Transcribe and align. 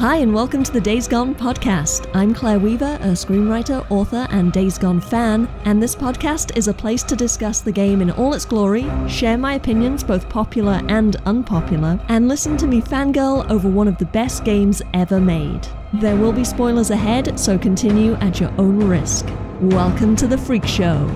Hi, 0.00 0.16
and 0.16 0.32
welcome 0.32 0.62
to 0.62 0.72
the 0.72 0.80
Days 0.80 1.06
Gone 1.06 1.34
podcast. 1.34 2.10
I'm 2.14 2.32
Claire 2.32 2.58
Weaver, 2.58 2.96
a 3.02 3.08
screenwriter, 3.08 3.84
author, 3.90 4.26
and 4.30 4.50
Days 4.50 4.78
Gone 4.78 4.98
fan, 4.98 5.46
and 5.66 5.82
this 5.82 5.94
podcast 5.94 6.56
is 6.56 6.68
a 6.68 6.72
place 6.72 7.02
to 7.02 7.14
discuss 7.14 7.60
the 7.60 7.70
game 7.70 8.00
in 8.00 8.10
all 8.12 8.32
its 8.32 8.46
glory, 8.46 8.90
share 9.06 9.36
my 9.36 9.56
opinions, 9.56 10.02
both 10.02 10.26
popular 10.30 10.80
and 10.88 11.16
unpopular, 11.26 12.00
and 12.08 12.28
listen 12.28 12.56
to 12.56 12.66
me 12.66 12.80
fangirl 12.80 13.46
over 13.50 13.68
one 13.68 13.88
of 13.88 13.98
the 13.98 14.06
best 14.06 14.42
games 14.42 14.80
ever 14.94 15.20
made. 15.20 15.68
There 15.92 16.16
will 16.16 16.32
be 16.32 16.44
spoilers 16.44 16.88
ahead, 16.88 17.38
so 17.38 17.58
continue 17.58 18.14
at 18.14 18.40
your 18.40 18.54
own 18.56 18.78
risk. 18.78 19.26
Welcome 19.60 20.16
to 20.16 20.26
the 20.26 20.38
Freak 20.38 20.64
Show. 20.64 21.10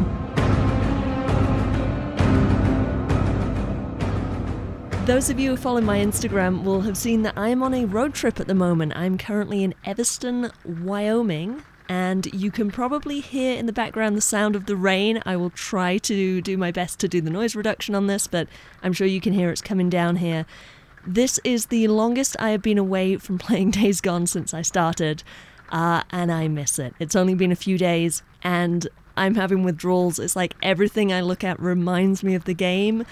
Those 5.07 5.29
of 5.29 5.39
you 5.39 5.51
who 5.51 5.57
follow 5.59 5.83
my 5.83 5.99
Instagram 5.99 6.65
will 6.65 6.81
have 6.81 6.97
seen 6.97 7.25
that 7.25 7.37
I 7.37 7.51
am 7.51 7.63
on 7.63 7.75
a 7.75 7.85
road 7.85 8.15
trip 8.15 8.41
at 8.41 8.47
the 8.47 8.55
moment. 8.55 8.97
I'm 8.97 9.19
currently 9.19 9.63
in 9.63 9.75
Evanston, 9.85 10.51
Wyoming, 10.65 11.63
and 11.91 12.25
you 12.33 12.51
can 12.51 12.71
probably 12.71 13.21
hear 13.21 13.55
in 13.55 13.67
the 13.67 13.73
background 13.73 14.17
the 14.17 14.23
sound 14.23 14.57
of 14.57 14.65
the 14.65 14.77
rain. 14.77 15.23
I 15.27 15.37
will 15.37 15.51
try 15.51 15.99
to 15.99 16.41
do 16.41 16.57
my 16.57 16.71
best 16.71 17.01
to 17.01 17.09
do 17.09 17.21
the 17.21 17.29
noise 17.29 17.55
reduction 17.55 17.95
on 17.95 18.07
this, 18.07 18.27
but 18.27 18.49
I'm 18.83 18.95
sure 18.95 19.07
you 19.07 19.21
can 19.21 19.35
hear 19.35 19.51
it's 19.51 19.61
coming 19.61 19.91
down 19.91 20.17
here. 20.17 20.47
This 21.07 21.39
is 21.45 21.67
the 21.67 21.87
longest 21.89 22.35
I 22.41 22.49
have 22.51 22.63
been 22.63 22.79
away 22.79 23.19
from 23.19 23.37
playing 23.47 23.73
Days 23.73 24.01
Gone 24.01 24.27
since 24.27 24.55
I 24.55 24.63
started, 24.63 25.23
uh, 25.69 26.03
and 26.13 26.33
I 26.33 26.49
miss 26.49 26.79
it. 26.79 26.95
It's 26.99 27.15
only 27.15 27.35
been 27.35 27.53
a 27.53 27.57
few 27.57 27.77
days, 27.77 28.23
and 28.43 28.89
I'm 29.19 29.35
having 29.35 29.65
withdrawals. 29.65 30.19
It's 30.19 30.35
like 30.35 30.55
everything 30.63 31.13
I 31.13 31.21
look 31.21 31.45
at 31.45 31.61
reminds 31.61 32.23
me 32.23 32.35
of 32.35 32.45
the 32.45 32.55
game 32.55 33.05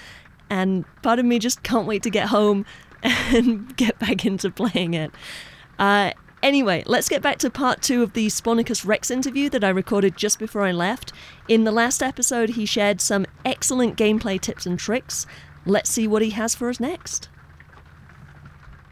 and 0.53 0.85
part 1.01 1.19
of 1.19 1.25
me 1.25 1.39
just 1.39 1.63
can't 1.63 1.87
wait 1.87 2.03
to 2.03 2.11
get 2.11 2.29
home 2.29 2.67
and 3.03 3.75
get 3.77 3.99
back 3.99 4.27
into 4.27 4.51
playing 4.51 4.93
it. 4.93 5.11
Uh, 5.79 6.13
anyway, 6.43 6.83
let's 6.85 7.09
get 7.09 7.23
back 7.23 7.39
to 7.39 7.49
part 7.49 7.81
two 7.81 8.03
of 8.03 8.13
the 8.13 8.27
Spornicus 8.27 8.87
Rex 8.87 9.11
interview 9.11 9.49
that 9.49 9.65
I 9.65 9.71
recorded 9.71 10.15
just 10.15 10.39
before 10.39 10.63
I 10.63 10.73
left. 10.73 11.11
In 11.49 11.65
the 11.65 11.73
last 11.73 12.03
episode, 12.03 12.51
he 12.51 12.67
shared 12.67 13.01
some 13.01 13.25
excellent 13.47 13.97
gameplay 13.97 14.39
tips 14.39 14.67
and 14.67 14.79
tricks. 14.79 15.25
Let's 15.65 15.89
see 15.89 16.07
what 16.07 16.21
he 16.21 16.31
has 16.31 16.55
for 16.55 16.69
us 16.69 16.79
next. 16.79 17.31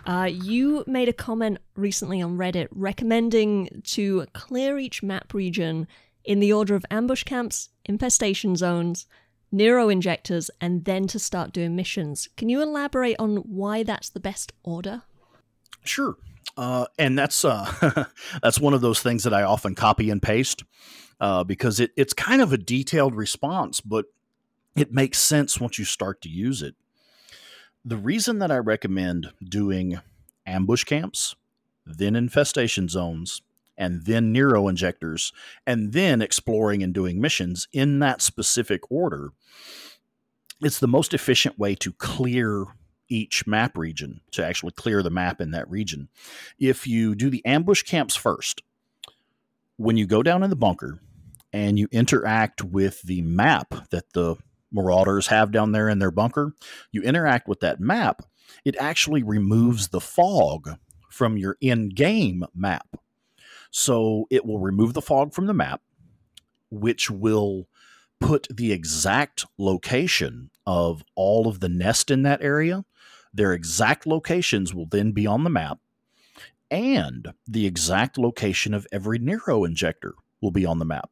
Uh, 0.07 0.31
you 0.33 0.83
made 0.87 1.11
a 1.11 1.13
comment 1.13 1.59
recently 1.77 2.23
on 2.23 2.39
Reddit 2.39 2.69
recommending 2.71 3.83
to 3.85 4.25
clear 4.33 4.79
each 4.79 5.03
map 5.03 5.35
region 5.35 5.87
in 6.25 6.41
the 6.41 6.55
order 6.55 6.75
of 6.75 6.87
ambush 6.91 7.25
camps, 7.25 7.69
infestation 7.85 8.57
zones, 8.57 9.07
neuro 9.53 9.89
injectors, 9.89 10.51
and 10.61 10.85
then 10.85 11.07
to 11.09 11.19
start 11.19 11.53
doing 11.53 11.77
missions. 11.77 12.29
Can 12.37 12.49
you 12.49 12.63
elaborate 12.63 13.17
on 13.19 13.37
why 13.39 13.83
that's 13.83 14.09
the 14.09 14.21
best 14.21 14.53
order? 14.63 15.03
Sure. 15.85 16.17
Uh, 16.57 16.87
and 16.99 17.19
that's 17.19 17.45
uh, 17.45 18.07
that's 18.43 18.61
one 18.61 18.75
of 18.75 18.81
those 18.81 19.01
things 19.01 19.25
that 19.25 19.35
I 19.35 19.43
often 19.43 19.75
copy 19.75 20.11
and 20.11 20.21
paste 20.21 20.65
uh, 21.21 21.45
because 21.45 21.81
it, 21.81 21.93
it's 21.97 22.13
kind 22.13 22.43
of 22.43 22.53
a 22.53 22.59
detailed 22.59 23.15
response, 23.15 23.81
but 23.81 24.07
it 24.77 24.93
makes 24.93 25.19
sense 25.19 25.61
once 25.61 25.79
you 25.79 25.85
start 25.85 26.21
to 26.23 26.29
use 26.29 26.63
it. 26.63 26.75
The 27.85 27.97
reason 27.97 28.39
that 28.41 28.51
I 28.51 28.57
recommend 28.57 29.33
doing 29.43 30.01
ambush 30.47 30.85
camps, 30.85 31.35
then 31.87 32.15
infestation 32.15 32.89
zones, 32.89 33.43
and 33.77 34.05
then 34.05 34.33
neuro 34.33 34.69
injectors, 34.69 35.33
and 35.67 35.93
then 35.93 36.21
exploring 36.21 36.83
and 36.83 36.93
doing 36.93 37.21
missions 37.21 37.69
in 37.73 37.99
that 38.01 38.23
specific 38.23 38.83
order. 38.91 39.31
It's 40.61 40.81
the 40.81 40.89
most 40.89 41.15
efficient 41.15 41.59
way 41.59 41.75
to 41.77 41.93
clear 41.93 42.67
each 43.09 43.47
map 43.47 43.77
region, 43.77 44.21
to 44.33 44.45
actually 44.45 44.73
clear 44.73 45.03
the 45.03 45.11
map 45.11 45.41
in 45.41 45.51
that 45.51 45.69
region. 45.71 46.09
If 46.59 46.87
you 46.87 47.15
do 47.15 47.31
the 47.31 47.45
ambush 47.45 47.83
camps 47.83 48.15
first, 48.15 48.63
when 49.77 49.97
you 49.97 50.07
go 50.07 50.23
down 50.23 50.43
in 50.43 50.51
the 50.51 50.57
bunker 50.57 51.01
and 51.53 51.79
you 51.79 51.89
interact 51.91 52.63
with 52.63 53.03
the 53.03 53.23
map 53.23 53.75
that 53.91 54.13
the 54.13 54.37
marauders 54.71 55.27
have 55.27 55.51
down 55.51 55.73
there 55.73 55.89
in 55.89 55.99
their 55.99 56.11
bunker, 56.11 56.55
you 56.93 57.03
interact 57.03 57.49
with 57.49 57.61
that 57.61 57.81
map, 57.81 58.23
it 58.65 58.77
actually 58.79 59.23
removes 59.23 59.89
the 59.89 60.01
fog 60.01 60.77
from 61.11 61.37
your 61.37 61.57
in 61.61 61.89
game 61.89 62.45
map. 62.55 62.87
So 63.71 64.27
it 64.31 64.45
will 64.45 64.59
remove 64.59 64.95
the 64.95 65.03
fog 65.03 65.33
from 65.33 65.47
the 65.47 65.55
map, 65.55 65.83
which 66.71 67.11
will 67.11 67.69
put 68.21 68.47
the 68.51 68.73
exact 68.73 69.47
location 69.59 70.51
of 70.67 71.03
all 71.15 71.49
of 71.49 71.61
the 71.61 71.69
nest 71.69 72.11
in 72.11 72.23
that 72.23 72.43
area. 72.43 72.85
Their 73.33 73.53
exact 73.53 74.07
locations 74.07 74.75
will 74.75 74.87
then 74.87 75.13
be 75.13 75.27
on 75.27 75.45
the 75.45 75.51
map, 75.51 75.79
and 76.71 77.33
the 77.47 77.67
exact 77.67 78.19
location 78.19 78.75
of 78.75 78.87
every 78.93 79.19
Nero 79.19 79.65
injector 79.65 80.15
will 80.41 80.51
be 80.51 80.67
on 80.67 80.79
the 80.79 80.85
map. 80.85 81.11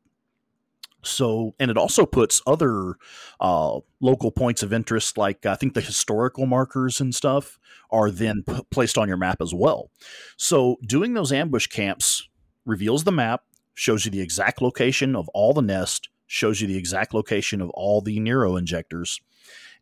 So, 1.04 1.54
and 1.60 1.70
it 1.70 1.76
also 1.76 2.04
puts 2.04 2.42
other 2.44 2.94
uh, 3.40 3.78
local 4.00 4.32
points 4.32 4.64
of 4.64 4.72
interest, 4.72 5.16
like 5.16 5.46
I 5.46 5.54
think 5.54 5.74
the 5.74 5.80
historical 5.80 6.44
markers 6.44 7.00
and 7.00 7.14
stuff, 7.14 7.58
are 7.90 8.10
then 8.10 8.42
p- 8.46 8.62
placed 8.70 8.98
on 8.98 9.06
your 9.06 9.16
map 9.16 9.40
as 9.40 9.54
well. 9.54 9.90
So, 10.36 10.76
doing 10.84 11.14
those 11.14 11.30
ambush 11.30 11.68
camps 11.68 12.28
reveals 12.64 13.04
the 13.04 13.12
map, 13.12 13.42
shows 13.74 14.04
you 14.04 14.10
the 14.10 14.20
exact 14.20 14.60
location 14.60 15.14
of 15.16 15.28
all 15.30 15.52
the 15.52 15.62
nest, 15.62 16.08
shows 16.26 16.60
you 16.60 16.66
the 16.66 16.76
exact 16.76 17.14
location 17.14 17.60
of 17.60 17.70
all 17.70 18.00
the 18.00 18.20
Neuro 18.20 18.56
injectors, 18.56 19.20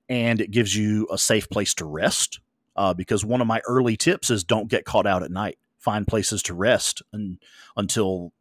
and 0.09 0.41
it 0.41 0.51
gives 0.51 0.77
you 0.77 1.09
a 1.11 1.19
safe 1.19 1.49
place 1.49 1.75
to 1.75 1.85
rest. 1.85 2.41
Uh, 2.77 2.93
because 2.93 3.25
one 3.25 3.41
of 3.41 3.47
my 3.47 3.61
early 3.67 3.97
tips 3.97 4.29
is 4.29 4.45
don't 4.45 4.69
get 4.69 4.85
caught 4.85 5.07
out 5.07 5.23
at 5.23 5.31
night. 5.31 5.59
Find 5.79 6.07
places 6.07 6.43
to 6.43 6.55
rest 6.55 7.01
and, 7.13 7.39
until 7.75 8.33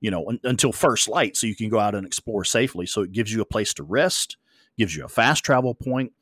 you 0.00 0.10
know 0.10 0.28
un, 0.28 0.40
until 0.42 0.72
first 0.72 1.08
light, 1.08 1.36
so 1.36 1.46
you 1.46 1.54
can 1.54 1.68
go 1.68 1.78
out 1.78 1.94
and 1.94 2.04
explore 2.04 2.44
safely. 2.44 2.86
So 2.86 3.02
it 3.02 3.12
gives 3.12 3.32
you 3.32 3.40
a 3.40 3.46
place 3.46 3.72
to 3.74 3.84
rest, 3.84 4.36
gives 4.76 4.96
you 4.96 5.04
a 5.04 5.08
fast 5.08 5.44
travel 5.44 5.74
point, 5.74 6.12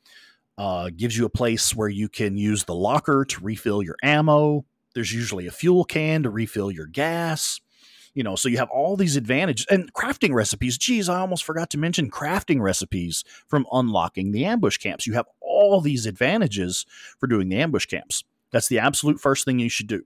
uh, 0.57 0.91
gives 0.95 1.17
you 1.17 1.25
a 1.25 1.29
place 1.29 1.75
where 1.75 1.89
you 1.89 2.09
can 2.09 2.37
use 2.37 2.63
the 2.63 2.75
locker 2.75 3.25
to 3.25 3.43
refill 3.43 3.81
your 3.81 3.95
ammo. 4.03 4.65
There's 4.93 5.13
usually 5.13 5.47
a 5.47 5.51
fuel 5.51 5.83
can 5.85 6.23
to 6.23 6.29
refill 6.29 6.71
your 6.71 6.87
gas 6.87 7.59
you 8.15 8.21
know 8.21 8.35
so 8.35 8.47
you 8.47 8.57
have 8.57 8.69
all 8.69 8.95
these 8.95 9.15
advantages 9.15 9.65
and 9.71 9.91
crafting 9.93 10.35
recipes 10.35 10.77
geez 10.77 11.09
i 11.09 11.19
almost 11.19 11.43
forgot 11.43 11.71
to 11.71 11.79
mention 11.79 12.11
crafting 12.11 12.61
recipes 12.61 13.23
from 13.47 13.65
unlocking 13.71 14.31
the 14.31 14.45
ambush 14.45 14.77
camps. 14.77 15.07
You 15.07 15.13
have 15.13 15.25
all 15.41 15.81
these 15.81 16.05
advantages 16.05 16.85
for 17.19 17.27
doing 17.27 17.49
the 17.49 17.59
ambush 17.59 17.85
camps. 17.85 18.23
That's 18.51 18.67
the 18.67 18.79
absolute 18.79 19.19
first 19.19 19.45
thing 19.45 19.59
you 19.59 19.69
should 19.69 19.87
do. 19.87 20.03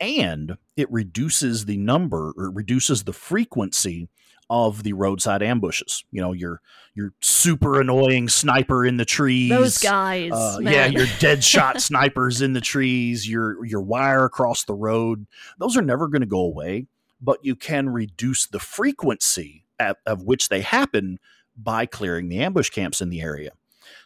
And 0.00 0.56
it 0.76 0.90
reduces 0.90 1.64
the 1.64 1.76
number 1.76 2.32
or 2.36 2.50
reduces 2.50 3.04
the 3.04 3.12
frequency 3.12 4.08
of 4.52 4.82
the 4.82 4.92
roadside 4.92 5.42
ambushes. 5.42 6.04
You 6.12 6.20
know, 6.20 6.32
your 6.32 6.60
your 6.94 7.12
super 7.20 7.80
annoying 7.80 8.28
sniper 8.28 8.84
in 8.84 8.98
the 8.98 9.04
trees. 9.04 9.50
Those 9.50 9.78
guys. 9.78 10.30
Uh, 10.32 10.58
yeah, 10.60 10.86
your 10.86 11.06
dead 11.18 11.42
shot 11.42 11.80
snipers 11.80 12.42
in 12.42 12.52
the 12.52 12.60
trees, 12.60 13.28
your 13.28 13.64
your 13.64 13.80
wire 13.80 14.24
across 14.24 14.64
the 14.64 14.74
road. 14.74 15.26
Those 15.58 15.76
are 15.76 15.82
never 15.82 16.08
going 16.08 16.20
to 16.20 16.26
go 16.26 16.40
away 16.40 16.86
but 17.22 17.44
you 17.44 17.54
can 17.54 17.88
reduce 17.88 18.46
the 18.46 18.58
frequency 18.58 19.64
at, 19.78 19.98
of 20.04 20.24
which 20.24 20.48
they 20.48 20.60
happen 20.60 21.18
by 21.56 21.86
clearing 21.86 22.28
the 22.28 22.40
ambush 22.40 22.68
camps 22.68 23.00
in 23.00 23.08
the 23.08 23.22
area. 23.22 23.52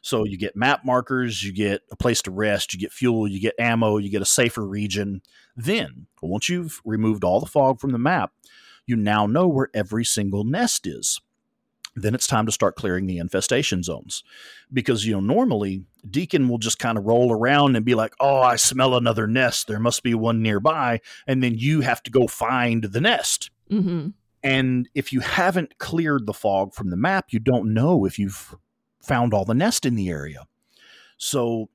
So 0.02 0.24
you 0.24 0.36
get 0.36 0.54
map 0.54 0.84
markers, 0.84 1.42
you 1.42 1.52
get 1.52 1.80
a 1.90 1.96
place 1.96 2.22
to 2.22 2.30
rest, 2.30 2.72
you 2.74 2.78
get 2.78 2.92
fuel, 2.92 3.26
you 3.26 3.40
get 3.40 3.54
ammo, 3.58 3.96
you 3.96 4.10
get 4.10 4.22
a 4.22 4.26
safer 4.26 4.66
region. 4.66 5.22
Then, 5.56 6.06
once 6.20 6.48
you've 6.48 6.80
removed 6.84 7.24
all 7.24 7.40
the 7.40 7.46
fog 7.46 7.80
from 7.80 7.92
the 7.92 7.98
map, 7.98 8.32
you 8.86 8.96
now 8.96 9.26
know 9.26 9.48
where 9.48 9.68
every 9.74 10.04
single 10.04 10.44
nest 10.44 10.86
is. 10.86 11.20
Then 11.94 12.14
it's 12.14 12.26
time 12.26 12.44
to 12.46 12.52
start 12.52 12.76
clearing 12.76 13.06
the 13.06 13.18
infestation 13.18 13.82
zones. 13.82 14.22
Because 14.72 15.06
you 15.06 15.14
know 15.14 15.20
normally 15.20 15.84
deacon 16.08 16.48
will 16.48 16.58
just 16.58 16.78
kind 16.78 16.98
of 16.98 17.04
roll 17.04 17.32
around 17.32 17.74
and 17.74 17.84
be 17.84 17.96
like 17.96 18.14
oh 18.20 18.40
i 18.40 18.56
smell 18.56 18.94
another 18.94 19.26
nest. 19.26 19.66
There 19.66 19.80
must 19.80 20.02
be 20.02 20.14
one 20.14 20.42
nearby. 20.42 21.00
And 21.26 21.42
then 21.42 21.54
you 21.56 21.80
have 21.80 22.02
to 22.04 22.10
go 22.10 22.26
find 22.26 22.84
the 22.84 23.00
nest. 23.00 23.50
Mm-hmm. 23.70 24.10
and 24.44 24.88
if 24.94 25.12
you 25.12 25.18
haven't 25.18 25.78
cleared 25.78 26.24
the 26.26 26.32
fog 26.32 26.72
from 26.72 26.90
the 26.90 26.96
map 26.96 27.26
you 27.30 27.40
don't 27.40 27.74
know 27.74 28.04
if 28.04 28.16
you've 28.16 28.54
found 29.02 29.34
all 29.34 29.44
the 29.44 29.54
nest 29.54 29.84
in 29.84 29.96
the 29.96 30.08
area. 30.08 30.46
So 31.16 31.68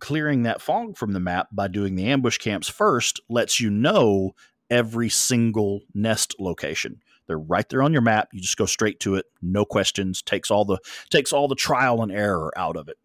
clearing 0.00 0.42
that 0.42 0.62
fog 0.62 0.96
from 0.96 1.12
the 1.12 1.20
map 1.20 1.48
by 1.52 1.68
doing 1.68 1.96
the 1.96 2.06
ambush 2.06 2.38
camps 2.38 2.68
first 2.68 3.20
lets 3.28 3.60
you 3.60 3.70
know 3.70 4.34
every 4.70 5.08
single 5.08 5.82
nest 5.94 6.34
location 6.38 7.00
they're 7.26 7.38
right 7.38 7.68
there 7.68 7.82
on 7.82 7.92
your 7.92 8.02
map. 8.02 8.28
You 8.32 8.40
just 8.40 8.56
go 8.56 8.66
straight 8.66 9.00
to 9.00 9.14
it, 9.16 9.26
no 9.40 9.64
questions. 9.64 10.22
Takes 10.22 10.50
all 10.50 10.64
the 10.64 10.78
takes 11.10 11.32
all 11.32 11.48
the 11.48 11.54
trial 11.54 12.02
and 12.02 12.12
error 12.12 12.52
out 12.56 12.76
of 12.76 12.88
it. 12.88 12.98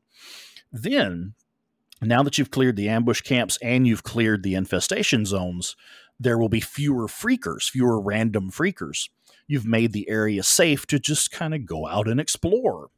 Then, 0.72 1.34
now 2.02 2.24
that 2.24 2.38
you've 2.38 2.52
cleared 2.52 2.76
the 2.76 2.90
ambush 2.90 3.22
camps 3.22 3.58
and 3.62 3.88
you've 3.88 4.04
cleared 4.04 4.44
the 4.44 4.56
infestation 4.56 5.26
zones, 5.26 5.76
there 6.20 6.38
will 6.38 6.50
be 6.50 6.60
fewer 6.60 7.08
freakers, 7.08 7.70
fewer 7.70 8.00
random 8.00 8.52
freakers. 8.52 9.10
You've 9.48 9.66
made 9.66 9.94
the 9.94 10.10
area 10.10 10.44
safe 10.44 10.86
to 10.88 11.00
just 11.00 11.32
kind 11.32 11.56
of 11.56 11.66
go 11.66 11.88
out 11.88 12.08
and 12.08 12.20
explore. 12.20 12.90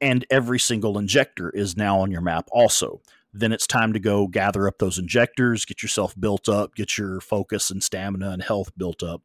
And 0.00 0.24
every 0.30 0.58
single 0.58 0.96
injector 0.96 1.50
is 1.50 1.76
now 1.76 2.00
on 2.00 2.10
your 2.10 2.22
map 2.22 2.48
also. 2.50 3.02
Then 3.32 3.52
it's 3.52 3.66
time 3.66 3.92
to 3.92 4.00
go 4.00 4.26
gather 4.26 4.66
up 4.66 4.78
those 4.78 4.98
injectors, 4.98 5.64
get 5.64 5.82
yourself 5.82 6.14
built 6.18 6.48
up, 6.48 6.74
get 6.74 6.98
your 6.98 7.20
focus 7.20 7.70
and 7.70 7.82
stamina 7.82 8.30
and 8.30 8.42
health 8.42 8.72
built 8.76 9.02
up. 9.02 9.22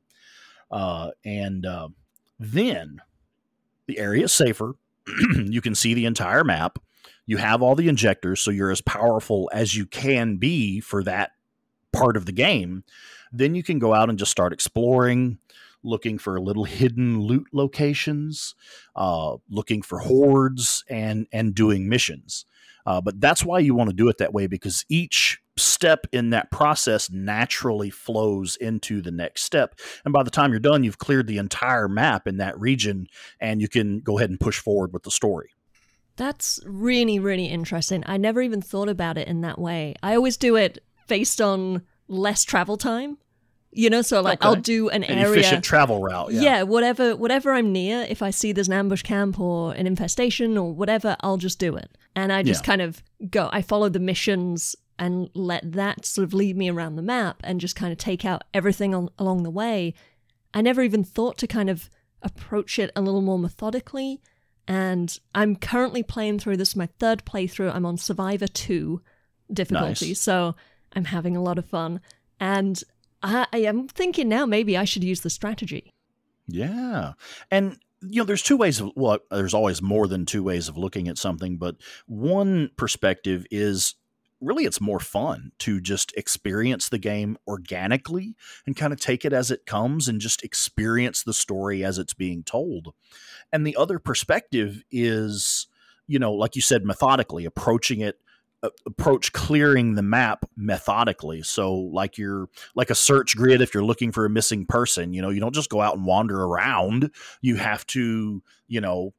Uh, 0.70 1.12
and 1.24 1.66
uh, 1.66 1.90
then 2.40 3.02
the 3.88 4.00
area 4.00 4.26
is 4.26 4.34
safer. 4.34 4.76
you 5.36 5.62
can 5.62 5.76
see 5.76 5.94
the 5.94 6.06
entire 6.06 6.44
map. 6.44 6.80
You 7.26 7.38
have 7.38 7.62
all 7.62 7.76
the 7.76 7.88
injectors, 7.88 8.42
so 8.42 8.52
you're 8.52 8.72
as 8.72 8.82
powerful 8.82 9.50
as 9.52 9.76
you 9.76 9.86
can 9.86 10.38
be 10.38 10.80
for 10.80 11.04
that 11.04 11.32
part 11.92 12.18
of 12.18 12.26
the 12.26 12.32
game. 12.32 12.84
Then 13.32 13.56
you 13.56 13.64
can 13.64 13.80
go 13.80 13.94
out 13.94 14.10
and 14.10 14.20
just 14.20 14.32
start 14.32 14.54
exploring, 14.54 15.40
looking 15.82 16.20
for 16.20 16.40
little 16.40 16.66
hidden 16.66 17.20
loot 17.22 17.48
locations, 17.52 18.54
uh, 18.96 19.38
looking 19.50 19.82
for 19.82 20.00
hordes, 20.00 20.84
and 20.90 21.28
and 21.32 21.56
doing 21.56 21.90
missions. 21.90 22.46
Uh, 22.86 23.02
but 23.02 23.20
that's 23.20 23.44
why 23.44 23.60
you 23.60 23.74
want 23.74 23.90
to 23.90 23.96
do 23.96 24.10
it 24.10 24.18
that 24.18 24.34
way 24.34 24.48
because 24.48 24.86
each 24.90 25.40
step 25.58 26.06
in 26.12 26.32
that 26.32 26.52
process 26.52 27.10
naturally 27.10 27.90
flows 27.90 28.56
into 28.58 29.02
the 29.02 29.12
next 29.12 29.44
step. 29.44 29.80
And 30.04 30.14
by 30.14 30.24
the 30.24 30.32
time 30.32 30.52
you're 30.52 30.60
done, 30.60 30.84
you've 30.84 30.98
cleared 30.98 31.28
the 31.28 31.38
entire 31.38 31.88
map 31.88 32.28
in 32.28 32.38
that 32.38 32.60
region 32.60 33.08
and 33.40 33.62
you 33.62 33.70
can 33.70 34.00
go 34.02 34.18
ahead 34.18 34.30
and 34.30 34.40
push 34.40 34.60
forward 34.60 34.94
with 34.94 35.04
the 35.04 35.12
story. 35.12 35.50
That's 36.18 36.60
really, 36.66 37.20
really 37.20 37.48
interesting. 37.48 38.04
I 38.06 38.18
never 38.18 38.42
even 38.42 38.62
thought 38.62 38.90
about 38.90 39.18
it 39.18 39.28
in 39.28 39.42
that 39.42 39.60
way. 39.60 39.96
I 40.02 40.16
always 40.16 40.38
do 40.38 40.56
it 40.56 40.80
based 41.08 41.42
on 41.42 41.84
less 42.08 42.44
travel 42.44 42.78
time. 42.78 43.18
You 43.78 43.90
know, 43.90 44.02
so 44.02 44.22
like 44.22 44.42
okay. 44.42 44.48
I'll 44.48 44.56
do 44.56 44.90
an, 44.90 45.04
an 45.04 45.18
area 45.18 45.40
efficient 45.40 45.64
travel 45.64 46.02
route. 46.02 46.32
Yeah. 46.32 46.42
yeah, 46.42 46.64
whatever 46.64 47.16
whatever 47.16 47.54
I'm 47.54 47.72
near, 47.72 48.06
if 48.10 48.22
I 48.22 48.30
see 48.30 48.52
there's 48.52 48.68
an 48.68 48.74
ambush 48.74 49.04
camp 49.04 49.40
or 49.40 49.74
an 49.74 49.86
infestation 49.86 50.58
or 50.58 50.74
whatever, 50.74 51.18
I'll 51.20 51.38
just 51.38 51.60
do 51.60 51.76
it. 51.76 51.90
And 52.16 52.32
I 52.32 52.42
just 52.42 52.64
yeah. 52.64 52.68
kind 52.68 52.82
of 52.82 53.04
go 53.30 53.50
I 53.52 53.62
follow 53.62 53.90
the 53.90 54.00
missions 54.00 54.76
and 54.98 55.30
let 55.34 55.74
that 55.74 56.06
sort 56.06 56.24
of 56.24 56.34
lead 56.34 56.58
me 56.58 56.70
around 56.70 56.96
the 56.96 57.02
map 57.02 57.42
and 57.44 57.60
just 57.60 57.76
kind 57.76 57.92
of 57.92 57.98
take 57.98 58.24
out 58.24 58.44
everything 58.54 58.96
on, 58.96 59.10
along 59.20 59.44
the 59.44 59.50
way. 59.50 59.94
I 60.54 60.62
never 60.62 60.82
even 60.82 61.04
thought 61.04 61.38
to 61.40 61.48
kind 61.48 61.70
of 61.70 61.90
approach 62.22 62.80
it 62.80 62.92
a 62.96 63.02
little 63.02 63.22
more 63.22 63.38
methodically. 63.38 64.22
And 64.68 65.18
I'm 65.36 65.58
currently 65.58 66.02
playing 66.02 66.40
through 66.40 66.58
this, 66.58 66.76
my 66.76 66.88
third 66.98 67.26
playthrough. 67.26 67.76
I'm 67.76 67.86
on 67.86 67.98
Survivor 67.98 68.48
2 68.48 69.02
difficulty. 69.52 70.10
Nice. 70.10 70.22
So 70.22 70.56
I'm 70.94 71.06
having 71.06 71.36
a 71.36 71.44
lot 71.44 71.58
of 71.58 71.66
fun. 71.66 72.00
And 72.40 72.82
I, 73.26 73.48
I 73.52 73.58
am 73.60 73.88
thinking 73.88 74.30
now 74.30 74.46
maybe 74.46 74.78
I 74.78 74.86
should 74.86 75.04
use 75.04 75.22
the 75.22 75.30
strategy. 75.30 75.92
Yeah. 76.48 77.14
And 77.50 77.78
you 78.02 78.22
know 78.22 78.26
there's 78.26 78.44
two 78.44 78.58
ways 78.58 78.80
of 78.80 78.92
well 78.96 79.18
there's 79.32 79.54
always 79.54 79.82
more 79.82 80.08
than 80.08 80.26
two 80.26 80.44
ways 80.44 80.68
of 80.70 80.78
looking 80.78 81.08
at 81.08 81.18
something 81.18 81.58
but 81.58 81.76
one 82.06 82.70
perspective 82.78 83.46
is 83.50 83.96
really 84.42 84.66
it's 84.66 84.82
more 84.82 85.00
fun 85.00 85.52
to 85.58 85.82
just 85.82 86.14
experience 86.16 86.90
the 86.90 87.00
game 87.00 87.36
organically 87.48 88.36
and 88.68 88.76
kind 88.76 88.94
of 88.94 89.00
take 89.00 89.26
it 89.26 89.34
as 89.34 89.50
it 89.50 89.66
comes 89.66 90.08
and 90.08 90.22
just 90.22 90.44
experience 90.44 91.24
the 91.24 91.34
story 91.34 91.84
as 91.84 91.98
it's 91.98 92.14
being 92.14 92.44
told 92.44 92.94
and 93.52 93.66
the 93.66 93.76
other 93.76 93.98
perspective 93.98 94.84
is 94.92 95.68
you 96.06 96.20
know 96.20 96.34
like 96.34 96.56
you 96.56 96.62
said 96.62 96.86
methodically 96.86 97.46
approaching 97.46 98.02
it 98.02 98.20
approach 98.86 99.34
clearing 99.34 99.96
the 99.96 100.02
map 100.02 100.46
methodically 100.56 101.42
so 101.42 101.74
like 101.74 102.18
you're 102.18 102.50
like 102.76 102.90
a 102.90 102.96
search 102.96 103.36
grid 103.36 103.62
if 103.62 103.74
you're 103.74 103.84
looking 103.84 104.12
for 104.12 104.26
a 104.26 104.30
missing 104.30 104.66
person 104.66 105.14
you 105.14 105.22
know 105.22 105.30
you 105.30 105.40
don't 105.40 105.56
just 105.56 105.70
go 105.70 105.82
out 105.82 105.96
and 105.96 106.06
wander 106.06 106.44
around 106.44 107.12
you 107.42 107.56
have 107.56 107.86
to 107.88 108.42
you 108.68 108.82
know 108.82 109.14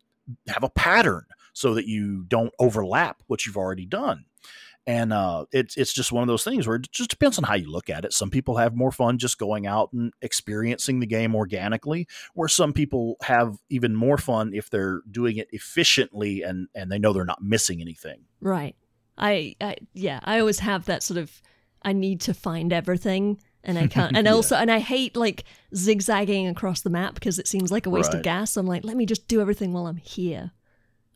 have 0.49 0.65
a 0.65 0.71
pattern 0.71 1.25
so 1.53 1.75
that 1.75 1.87
you 1.87 2.25
don't 2.29 2.53
overlap 2.59 3.23
what 3.27 3.47
you've 3.47 3.57
already 3.57 3.87
done 3.87 4.25
and 4.87 5.13
uh, 5.13 5.47
it's 5.51 5.77
it's 5.77 5.93
just 5.93 6.13
one 6.13 6.23
of 6.23 6.29
those 6.29 6.45
things 6.45 6.67
where 6.67 6.77
it 6.77 6.91
just 6.93 7.11
depends 7.11 7.39
on 7.39 7.45
how 7.45 7.55
you 7.55 7.71
look 7.71 7.91
at 7.91 8.05
it. 8.05 8.13
Some 8.13 8.31
people 8.31 8.57
have 8.57 8.77
more 8.77 8.93
fun 8.93 9.19
just 9.19 9.37
going 9.37 9.67
out 9.67 9.93
and 9.93 10.13
experiencing 10.23 11.01
the 11.01 11.07
game 11.07 11.35
organically, 11.35 12.07
where 12.35 12.49
some 12.49 12.73
people 12.73 13.17
have 13.23 13.57
even 13.69 13.97
more 13.97 14.17
fun 14.17 14.53
if 14.55 14.71
they're 14.71 15.03
doing 15.11 15.39
it 15.39 15.49
efficiently 15.51 16.43
and 16.43 16.69
and 16.75 16.91
they 16.91 17.01
know 17.01 17.13
they're 17.13 17.25
not 17.25 17.43
missing 17.43 17.81
anything. 17.81 18.21
Right. 18.41 18.77
I, 19.19 19.55
I 19.61 19.77
yeah, 19.95 20.21
I 20.25 20.41
always 20.41 20.59
have 20.61 20.87
that 20.87 21.03
sort 21.03 21.19
of 21.19 21.43
I 21.83 21.93
need 21.93 22.21
to 22.23 22.35
find 22.35 22.73
everything 22.73 23.41
and 23.63 23.79
I 23.79 23.87
can't. 23.89 24.17
And 24.17 24.27
yeah. 24.27 24.33
also, 24.33 24.57
and 24.57 24.71
I 24.71 24.79
hate 24.79 25.17
like 25.17 25.45
zigzagging 25.75 26.49
across 26.49 26.81
the 26.81 26.91
map 26.91 27.15
because 27.15 27.39
it 27.39 27.49
seems 27.49 27.71
like 27.71 27.87
a 27.87 27.91
waste 27.91 28.13
right. 28.13 28.19
of 28.19 28.23
gas. 28.23 28.57
I'm 28.57 28.67
like, 28.67 28.85
let 28.85 28.97
me 28.97 29.07
just 29.07 29.29
do 29.29 29.41
everything 29.41 29.73
while 29.73 29.87
I'm 29.87 29.97
here. 29.97 30.53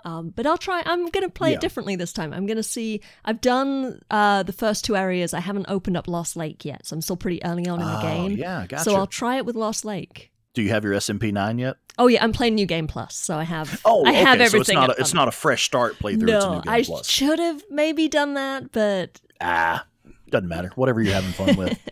Um, 0.04 0.30
but 0.30 0.46
I'll 0.46 0.58
try. 0.58 0.82
I'm 0.84 1.08
going 1.10 1.26
to 1.26 1.30
play 1.30 1.50
yeah. 1.50 1.56
it 1.56 1.60
differently 1.60 1.94
this 1.94 2.12
time. 2.12 2.32
I'm 2.32 2.46
going 2.46 2.56
to 2.56 2.62
see. 2.62 3.02
I've 3.24 3.40
done 3.40 4.00
uh, 4.10 4.42
the 4.42 4.52
first 4.52 4.84
two 4.84 4.96
areas. 4.96 5.34
I 5.34 5.40
haven't 5.40 5.66
opened 5.68 5.96
up 5.96 6.08
Lost 6.08 6.36
Lake 6.36 6.64
yet, 6.64 6.86
so 6.86 6.94
I'm 6.94 7.02
still 7.02 7.16
pretty 7.16 7.44
early 7.44 7.66
on 7.68 7.80
in 7.80 7.86
the 7.86 7.98
oh, 7.98 8.02
game. 8.02 8.32
Yeah, 8.32 8.66
gotcha. 8.66 8.84
So 8.84 8.94
I'll 8.94 9.06
try 9.06 9.36
it 9.36 9.44
with 9.44 9.56
Lost 9.56 9.84
Lake. 9.84 10.32
Do 10.54 10.62
you 10.62 10.70
have 10.70 10.84
your 10.84 10.94
SMP9 10.94 11.60
yet? 11.60 11.76
Oh 11.98 12.08
yeah, 12.08 12.22
I'm 12.24 12.32
playing 12.32 12.54
New 12.54 12.66
Game 12.66 12.86
Plus, 12.86 13.14
so 13.14 13.36
I 13.36 13.44
have. 13.44 13.80
Oh, 13.84 14.04
I 14.04 14.12
have 14.12 14.40
everything. 14.40 14.50
So 14.50 14.60
it's 14.60 14.72
not 14.72 14.90
a, 14.90 15.00
it's 15.00 15.14
not 15.14 15.28
a 15.28 15.32
fresh 15.32 15.64
start 15.64 15.98
playthrough. 15.98 16.22
No, 16.22 16.62
I 16.66 16.82
should 16.82 17.38
have 17.38 17.62
maybe 17.70 18.08
done 18.08 18.34
that, 18.34 18.72
but 18.72 19.20
ah, 19.40 19.86
doesn't 20.30 20.48
matter. 20.48 20.72
Whatever 20.74 21.02
you're 21.02 21.14
having 21.14 21.32
fun 21.32 21.56
with. 21.56 21.78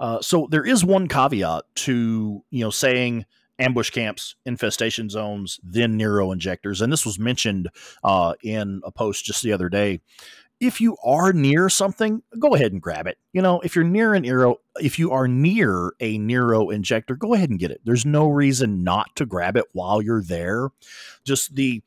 Uh, 0.00 0.20
so 0.20 0.46
there 0.48 0.64
is 0.64 0.84
one 0.84 1.08
caveat 1.08 1.64
to 1.74 2.44
you 2.52 2.60
know 2.60 2.70
saying 2.70 3.26
ambush 3.58 3.90
camps, 3.90 4.36
infestation 4.46 5.10
zones, 5.10 5.58
then 5.64 5.96
Nero 5.96 6.30
injectors, 6.30 6.80
and 6.80 6.92
this 6.92 7.04
was 7.04 7.18
mentioned 7.18 7.68
uh, 8.04 8.34
in 8.40 8.80
a 8.84 8.92
post 8.92 9.24
just 9.24 9.42
the 9.42 9.52
other 9.52 9.68
day 9.68 10.00
if 10.60 10.80
you 10.80 10.96
are 11.04 11.32
near 11.32 11.68
something, 11.68 12.22
go 12.38 12.54
ahead 12.54 12.72
and 12.72 12.82
grab 12.82 13.06
it. 13.06 13.18
You 13.32 13.42
know, 13.42 13.60
if 13.60 13.76
you're 13.76 13.84
near 13.84 14.14
an 14.14 14.22
Nero, 14.22 14.56
if 14.80 14.98
you 14.98 15.12
are 15.12 15.28
near 15.28 15.92
a 16.00 16.18
Nero 16.18 16.70
injector, 16.70 17.14
go 17.14 17.34
ahead 17.34 17.50
and 17.50 17.58
get 17.58 17.70
it. 17.70 17.80
There's 17.84 18.04
no 18.04 18.28
reason 18.28 18.82
not 18.82 19.14
to 19.16 19.26
grab 19.26 19.56
it 19.56 19.66
while 19.72 20.02
you're 20.02 20.22
there. 20.22 20.70
Just 21.24 21.54
the 21.54 21.82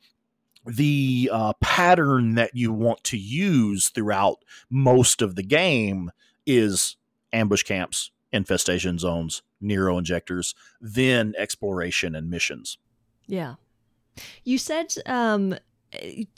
the 0.64 1.28
uh, 1.32 1.52
pattern 1.60 2.36
that 2.36 2.52
you 2.54 2.72
want 2.72 3.02
to 3.04 3.18
use 3.18 3.88
throughout 3.88 4.38
most 4.70 5.20
of 5.20 5.34
the 5.34 5.42
game 5.42 6.10
is 6.46 6.96
ambush 7.32 7.64
camps, 7.64 8.10
infestation 8.32 8.98
zones, 8.98 9.42
Nero 9.60 9.98
injectors, 9.98 10.54
then 10.80 11.34
exploration 11.36 12.14
and 12.14 12.30
missions. 12.30 12.78
Yeah. 13.26 13.54
You 14.44 14.58
said 14.58 14.94
um, 15.06 15.56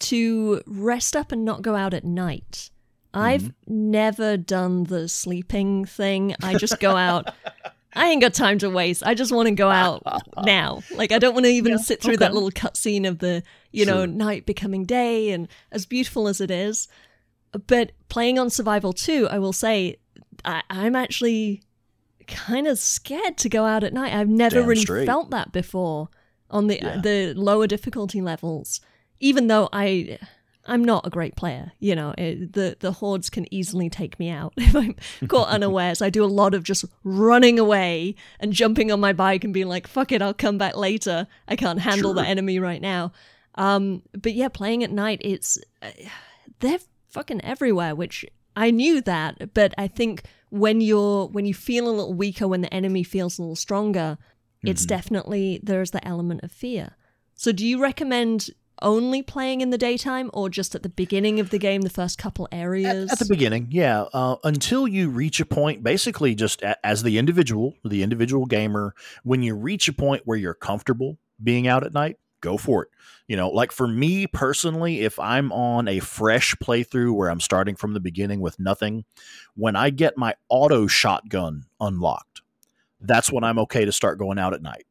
to 0.00 0.62
rest 0.66 1.16
up 1.16 1.32
and 1.32 1.44
not 1.44 1.62
go 1.62 1.74
out 1.74 1.94
at 1.94 2.04
night. 2.04 2.70
I've 3.12 3.42
mm-hmm. 3.42 3.90
never 3.90 4.36
done 4.36 4.84
the 4.84 5.08
sleeping 5.08 5.84
thing. 5.84 6.34
I 6.42 6.56
just 6.56 6.80
go 6.80 6.96
out. 6.96 7.32
I 7.96 8.08
ain't 8.08 8.20
got 8.20 8.34
time 8.34 8.58
to 8.58 8.70
waste. 8.70 9.04
I 9.06 9.14
just 9.14 9.30
want 9.30 9.48
to 9.48 9.54
go 9.54 9.70
out 9.70 10.02
now. 10.44 10.82
Like 10.94 11.12
I 11.12 11.18
don't 11.18 11.32
want 11.32 11.46
to 11.46 11.52
even 11.52 11.72
yeah, 11.72 11.78
sit 11.78 12.02
through 12.02 12.14
okay. 12.14 12.24
that 12.24 12.34
little 12.34 12.50
cutscene 12.50 13.06
of 13.06 13.20
the, 13.20 13.44
you 13.70 13.84
sure. 13.84 13.94
know, 13.94 14.06
night 14.06 14.46
becoming 14.46 14.84
day 14.84 15.30
and 15.30 15.46
as 15.70 15.86
beautiful 15.86 16.26
as 16.26 16.40
it 16.40 16.50
is. 16.50 16.88
But 17.68 17.92
playing 18.08 18.38
on 18.38 18.50
survival 18.50 18.92
2, 18.92 19.28
I 19.28 19.38
will 19.38 19.52
say 19.52 19.98
I, 20.44 20.62
am 20.70 20.96
actually 20.96 21.62
kind 22.26 22.66
of 22.66 22.80
scared 22.80 23.36
to 23.38 23.48
go 23.48 23.64
out 23.64 23.84
at 23.84 23.92
night. 23.92 24.12
I've 24.12 24.28
never 24.28 24.60
Damn 24.60 24.68
really 24.68 24.82
straight. 24.82 25.06
felt 25.06 25.30
that 25.30 25.52
before 25.52 26.08
on 26.50 26.66
the 26.66 26.76
yeah. 26.76 27.00
the 27.00 27.32
lower 27.34 27.66
difficulty 27.66 28.20
levels 28.20 28.80
even 29.20 29.46
though 29.46 29.68
I 29.72 30.18
I'm 30.66 30.84
not 30.84 31.06
a 31.06 31.10
great 31.10 31.36
player, 31.36 31.72
you 31.78 31.94
know, 31.94 32.14
it, 32.16 32.52
the 32.52 32.76
the 32.80 32.92
hordes 32.92 33.30
can 33.30 33.52
easily 33.52 33.90
take 33.90 34.18
me 34.18 34.30
out 34.30 34.52
if 34.56 34.74
I'm 34.74 34.96
caught 35.28 35.48
unawares. 35.48 36.02
I 36.02 36.10
do 36.10 36.24
a 36.24 36.26
lot 36.26 36.54
of 36.54 36.62
just 36.62 36.84
running 37.02 37.58
away 37.58 38.14
and 38.40 38.52
jumping 38.52 38.90
on 38.90 39.00
my 39.00 39.12
bike 39.12 39.44
and 39.44 39.52
being 39.52 39.68
like, 39.68 39.86
"Fuck 39.86 40.12
it, 40.12 40.22
I'll 40.22 40.34
come 40.34 40.58
back 40.58 40.76
later. 40.76 41.26
I 41.48 41.56
can't 41.56 41.80
handle 41.80 42.14
sure. 42.14 42.22
the 42.22 42.28
enemy 42.28 42.58
right 42.58 42.80
now." 42.80 43.12
Um, 43.56 44.02
but 44.12 44.34
yeah, 44.34 44.48
playing 44.48 44.82
at 44.82 44.90
night, 44.90 45.20
it's 45.22 45.58
uh, 45.82 45.90
they're 46.60 46.80
fucking 47.08 47.42
everywhere, 47.42 47.94
which 47.94 48.24
I 48.56 48.70
knew 48.70 49.00
that, 49.02 49.54
but 49.54 49.74
I 49.78 49.88
think 49.88 50.24
when 50.50 50.80
you're 50.80 51.26
when 51.26 51.46
you 51.46 51.54
feel 51.54 51.88
a 51.88 51.90
little 51.90 52.14
weaker, 52.14 52.46
when 52.48 52.60
the 52.60 52.72
enemy 52.72 53.02
feels 53.02 53.38
a 53.38 53.42
little 53.42 53.56
stronger, 53.56 54.18
mm-hmm. 54.18 54.68
it's 54.68 54.86
definitely 54.86 55.60
there's 55.62 55.90
the 55.90 56.06
element 56.06 56.42
of 56.42 56.52
fear. 56.52 56.92
So, 57.34 57.52
do 57.52 57.66
you 57.66 57.80
recommend 57.80 58.50
only 58.82 59.22
playing 59.22 59.60
in 59.60 59.70
the 59.70 59.78
daytime 59.78 60.30
or 60.32 60.48
just 60.48 60.74
at 60.74 60.82
the 60.82 60.88
beginning 60.88 61.40
of 61.40 61.50
the 61.50 61.58
game, 61.58 61.82
the 61.82 61.90
first 61.90 62.18
couple 62.18 62.48
areas? 62.52 63.10
At, 63.10 63.20
at 63.20 63.26
the 63.26 63.32
beginning, 63.32 63.68
yeah. 63.70 64.02
Uh, 64.12 64.36
until 64.44 64.86
you 64.86 65.10
reach 65.10 65.40
a 65.40 65.46
point, 65.46 65.82
basically, 65.82 66.34
just 66.34 66.62
a, 66.62 66.84
as 66.86 67.02
the 67.02 67.18
individual, 67.18 67.74
the 67.84 68.02
individual 68.02 68.46
gamer, 68.46 68.94
when 69.22 69.42
you 69.42 69.54
reach 69.54 69.88
a 69.88 69.92
point 69.92 70.22
where 70.24 70.38
you're 70.38 70.54
comfortable 70.54 71.18
being 71.42 71.66
out 71.66 71.84
at 71.84 71.92
night, 71.92 72.18
go 72.40 72.56
for 72.56 72.84
it. 72.84 72.90
You 73.26 73.36
know, 73.36 73.48
like 73.48 73.72
for 73.72 73.88
me 73.88 74.26
personally, 74.26 75.00
if 75.00 75.18
I'm 75.18 75.50
on 75.50 75.88
a 75.88 76.00
fresh 76.00 76.54
playthrough 76.56 77.14
where 77.14 77.30
I'm 77.30 77.40
starting 77.40 77.74
from 77.74 77.94
the 77.94 78.00
beginning 78.00 78.40
with 78.40 78.60
nothing, 78.60 79.04
when 79.54 79.76
I 79.76 79.90
get 79.90 80.18
my 80.18 80.34
auto 80.48 80.86
shotgun 80.86 81.64
unlocked, 81.80 82.42
that's 83.00 83.32
when 83.32 83.44
I'm 83.44 83.58
okay 83.60 83.84
to 83.84 83.92
start 83.92 84.18
going 84.18 84.38
out 84.38 84.54
at 84.54 84.62
night 84.62 84.84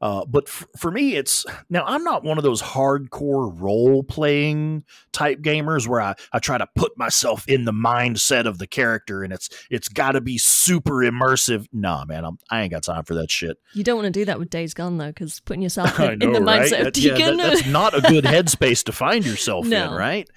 Uh, 0.00 0.24
but 0.26 0.44
f- 0.46 0.66
for 0.76 0.90
me, 0.90 1.14
it's 1.16 1.46
now 1.70 1.84
I'm 1.86 2.04
not 2.04 2.22
one 2.24 2.38
of 2.38 2.44
those 2.44 2.60
hardcore 2.62 3.52
role 3.60 4.02
playing 4.02 4.84
type 5.12 5.40
gamers 5.40 5.86
where 5.88 6.00
I, 6.00 6.14
I 6.32 6.38
try 6.38 6.58
to 6.58 6.66
put 6.76 6.96
myself 6.98 7.48
in 7.48 7.64
the 7.64 7.72
mindset 7.72 8.46
of 8.46 8.58
the 8.58 8.66
character 8.66 9.22
and 9.22 9.32
it's 9.32 9.48
it's 9.70 9.88
got 9.88 10.12
to 10.12 10.20
be 10.20 10.38
super 10.38 10.96
immersive. 10.96 11.66
Nah, 11.72 12.04
man, 12.04 12.24
I'm, 12.24 12.38
I 12.50 12.62
ain't 12.62 12.72
got 12.72 12.82
time 12.82 13.04
for 13.04 13.14
that 13.14 13.30
shit. 13.30 13.56
You 13.74 13.84
don't 13.84 13.96
want 13.96 14.06
to 14.06 14.10
do 14.20 14.24
that 14.26 14.38
with 14.38 14.50
Days 14.50 14.74
Gone 14.74 14.98
though, 14.98 15.06
because 15.08 15.40
putting 15.40 15.62
yourself 15.62 15.98
in, 16.00 16.18
know, 16.18 16.26
in 16.26 16.32
the 16.32 16.40
right? 16.42 16.62
mindset 16.70 16.78
of 16.78 16.84
That- 16.92 16.96
yeah, 16.98 17.14
Deacon. 17.14 17.36
that- 17.38 17.54
that's 17.54 17.66
not 17.66 17.96
a 17.96 18.00
good 18.02 18.24
headspace 18.26 18.84
to 18.84 18.92
find 18.92 19.24
yourself 19.24 19.66
No. 19.66 19.86
in, 19.92 19.94
right? 19.98 20.28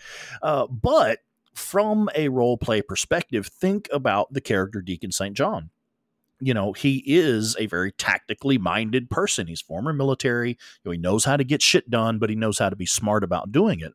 Uh, 0.42 0.68
but 0.68 1.20
from 1.54 2.10
a 2.16 2.30
role 2.30 2.58
play 2.58 2.82
perspective, 2.82 3.48
think 3.48 3.90
about 3.92 4.32
the 4.32 4.40
character 4.42 4.82
Deacon 4.82 5.12
St. 5.12 5.36
John. 5.36 5.70
You 6.40 6.54
know, 6.54 6.74
he 6.74 7.04
is 7.06 7.56
a 7.60 7.66
very 7.66 7.92
tactically 7.92 8.58
minded 8.58 9.10
person. 9.10 9.48
He's 9.48 9.62
former 9.62 9.94
military. 9.94 10.52
You 10.52 10.56
know, 10.86 10.92
he 10.92 10.98
knows 10.98 11.26
how 11.26 11.38
to 11.38 11.44
get 11.44 11.62
shit 11.62 11.90
done, 11.90 12.20
but 12.20 12.30
he 12.30 12.36
knows 12.36 12.60
how 12.60 12.70
to 12.70 12.76
be 12.76 12.86
smart 12.86 13.24
about 13.24 13.52
doing 13.52 13.82
it. 13.82 13.94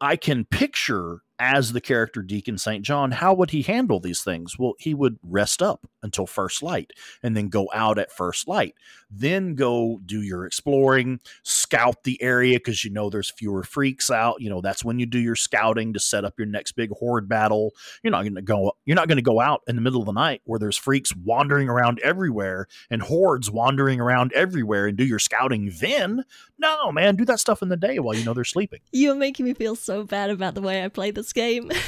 I 0.00 0.16
can 0.16 0.44
picture 0.44 1.22
as 1.38 1.72
the 1.72 1.80
character 1.80 2.22
Deacon 2.22 2.58
St. 2.58 2.84
John, 2.84 3.12
how 3.12 3.34
would 3.34 3.50
he 3.50 3.62
handle 3.62 4.00
these 4.00 4.22
things? 4.22 4.58
Well, 4.58 4.74
he 4.78 4.94
would 4.94 5.18
rest 5.22 5.62
up 5.62 5.86
until 6.02 6.26
first 6.26 6.62
light 6.62 6.92
and 7.22 7.36
then 7.36 7.48
go 7.48 7.68
out 7.72 7.98
at 7.98 8.12
first 8.12 8.48
light. 8.48 8.74
Then 9.10 9.54
go 9.54 10.00
do 10.04 10.20
your 10.22 10.46
exploring, 10.46 11.20
scout 11.42 12.04
the 12.04 12.20
area 12.22 12.58
because 12.58 12.84
you 12.84 12.90
know 12.90 13.08
there's 13.08 13.30
fewer 13.30 13.62
freaks 13.62 14.10
out. 14.10 14.40
You 14.40 14.50
know, 14.50 14.60
that's 14.60 14.84
when 14.84 14.98
you 14.98 15.06
do 15.06 15.18
your 15.18 15.36
scouting 15.36 15.92
to 15.94 16.00
set 16.00 16.24
up 16.24 16.34
your 16.38 16.46
next 16.46 16.72
big 16.72 16.90
horde 16.90 17.28
battle. 17.28 17.72
You're 18.02 18.10
not 18.10 18.24
gonna 18.24 18.42
go 18.42 18.76
you're 18.84 18.96
not 18.96 19.08
gonna 19.08 19.22
go 19.22 19.40
out 19.40 19.62
in 19.66 19.76
the 19.76 19.82
middle 19.82 20.00
of 20.00 20.06
the 20.06 20.12
night 20.12 20.42
where 20.44 20.58
there's 20.58 20.76
freaks 20.76 21.14
wandering 21.16 21.68
around 21.68 22.00
everywhere 22.00 22.66
and 22.90 23.02
hordes 23.02 23.50
wandering 23.50 24.00
around 24.00 24.32
everywhere 24.34 24.86
and 24.86 24.96
do 24.96 25.04
your 25.04 25.18
scouting 25.18 25.72
then. 25.80 26.24
No, 26.58 26.92
man, 26.92 27.16
do 27.16 27.24
that 27.26 27.40
stuff 27.40 27.62
in 27.62 27.68
the 27.68 27.76
day 27.76 27.98
while 27.98 28.14
you 28.14 28.24
know 28.24 28.34
they're 28.34 28.44
sleeping. 28.44 28.80
You're 28.92 29.14
making 29.14 29.46
me 29.46 29.54
feel 29.54 29.76
so 29.76 30.04
bad 30.04 30.30
about 30.30 30.54
the 30.54 30.62
way 30.62 30.84
I 30.84 30.88
play 30.88 31.12
this 31.12 31.27
game. 31.32 31.70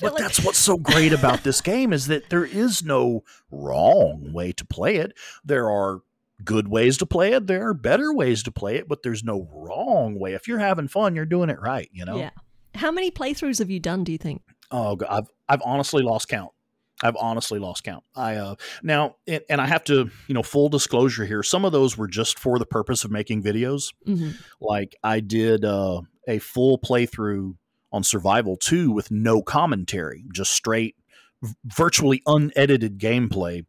But 0.00 0.16
that's 0.16 0.44
what's 0.44 0.58
so 0.58 0.76
great 0.76 1.12
about 1.12 1.42
this 1.42 1.60
game 1.72 1.92
is 1.92 2.06
that 2.06 2.30
there 2.30 2.44
is 2.44 2.84
no 2.84 3.24
wrong 3.50 4.32
way 4.32 4.52
to 4.52 4.64
play 4.64 4.96
it. 4.96 5.12
There 5.44 5.68
are 5.68 6.02
good 6.44 6.68
ways 6.68 6.98
to 6.98 7.06
play 7.06 7.32
it. 7.32 7.46
There 7.46 7.66
are 7.68 7.74
better 7.74 8.12
ways 8.12 8.42
to 8.44 8.52
play 8.52 8.76
it, 8.76 8.88
but 8.88 9.02
there's 9.02 9.24
no 9.24 9.48
wrong 9.52 10.18
way. 10.18 10.34
If 10.34 10.46
you're 10.46 10.58
having 10.60 10.88
fun, 10.88 11.16
you're 11.16 11.26
doing 11.26 11.50
it 11.50 11.60
right. 11.60 11.88
You 11.92 12.04
know. 12.04 12.16
Yeah. 12.18 12.30
How 12.74 12.92
many 12.92 13.10
playthroughs 13.10 13.58
have 13.58 13.70
you 13.70 13.80
done? 13.80 14.04
Do 14.04 14.12
you 14.12 14.18
think? 14.18 14.42
Oh, 14.70 14.96
God, 14.96 15.08
I've 15.10 15.28
I've 15.48 15.62
honestly 15.64 16.02
lost 16.02 16.28
count. 16.28 16.52
I've 17.02 17.16
honestly 17.16 17.58
lost 17.58 17.84
count. 17.84 18.04
I 18.14 18.36
uh 18.36 18.54
now 18.82 19.16
and, 19.26 19.42
and 19.48 19.60
I 19.60 19.66
have 19.66 19.84
to 19.84 20.10
you 20.26 20.34
know 20.34 20.42
full 20.42 20.68
disclosure 20.68 21.24
here. 21.24 21.42
Some 21.42 21.64
of 21.64 21.72
those 21.72 21.96
were 21.96 22.08
just 22.08 22.38
for 22.38 22.58
the 22.58 22.66
purpose 22.66 23.04
of 23.04 23.10
making 23.10 23.42
videos. 23.42 23.92
hmm 24.04 24.30
Like 24.60 24.94
I 25.02 25.20
did 25.20 25.64
uh, 25.64 26.02
a 26.26 26.38
full 26.38 26.78
playthrough 26.78 27.54
on 27.92 28.02
Survival 28.02 28.56
2 28.56 28.90
with 28.90 29.10
no 29.10 29.42
commentary, 29.42 30.24
just 30.32 30.52
straight, 30.52 30.96
virtually 31.64 32.22
unedited 32.26 32.98
gameplay 32.98 33.64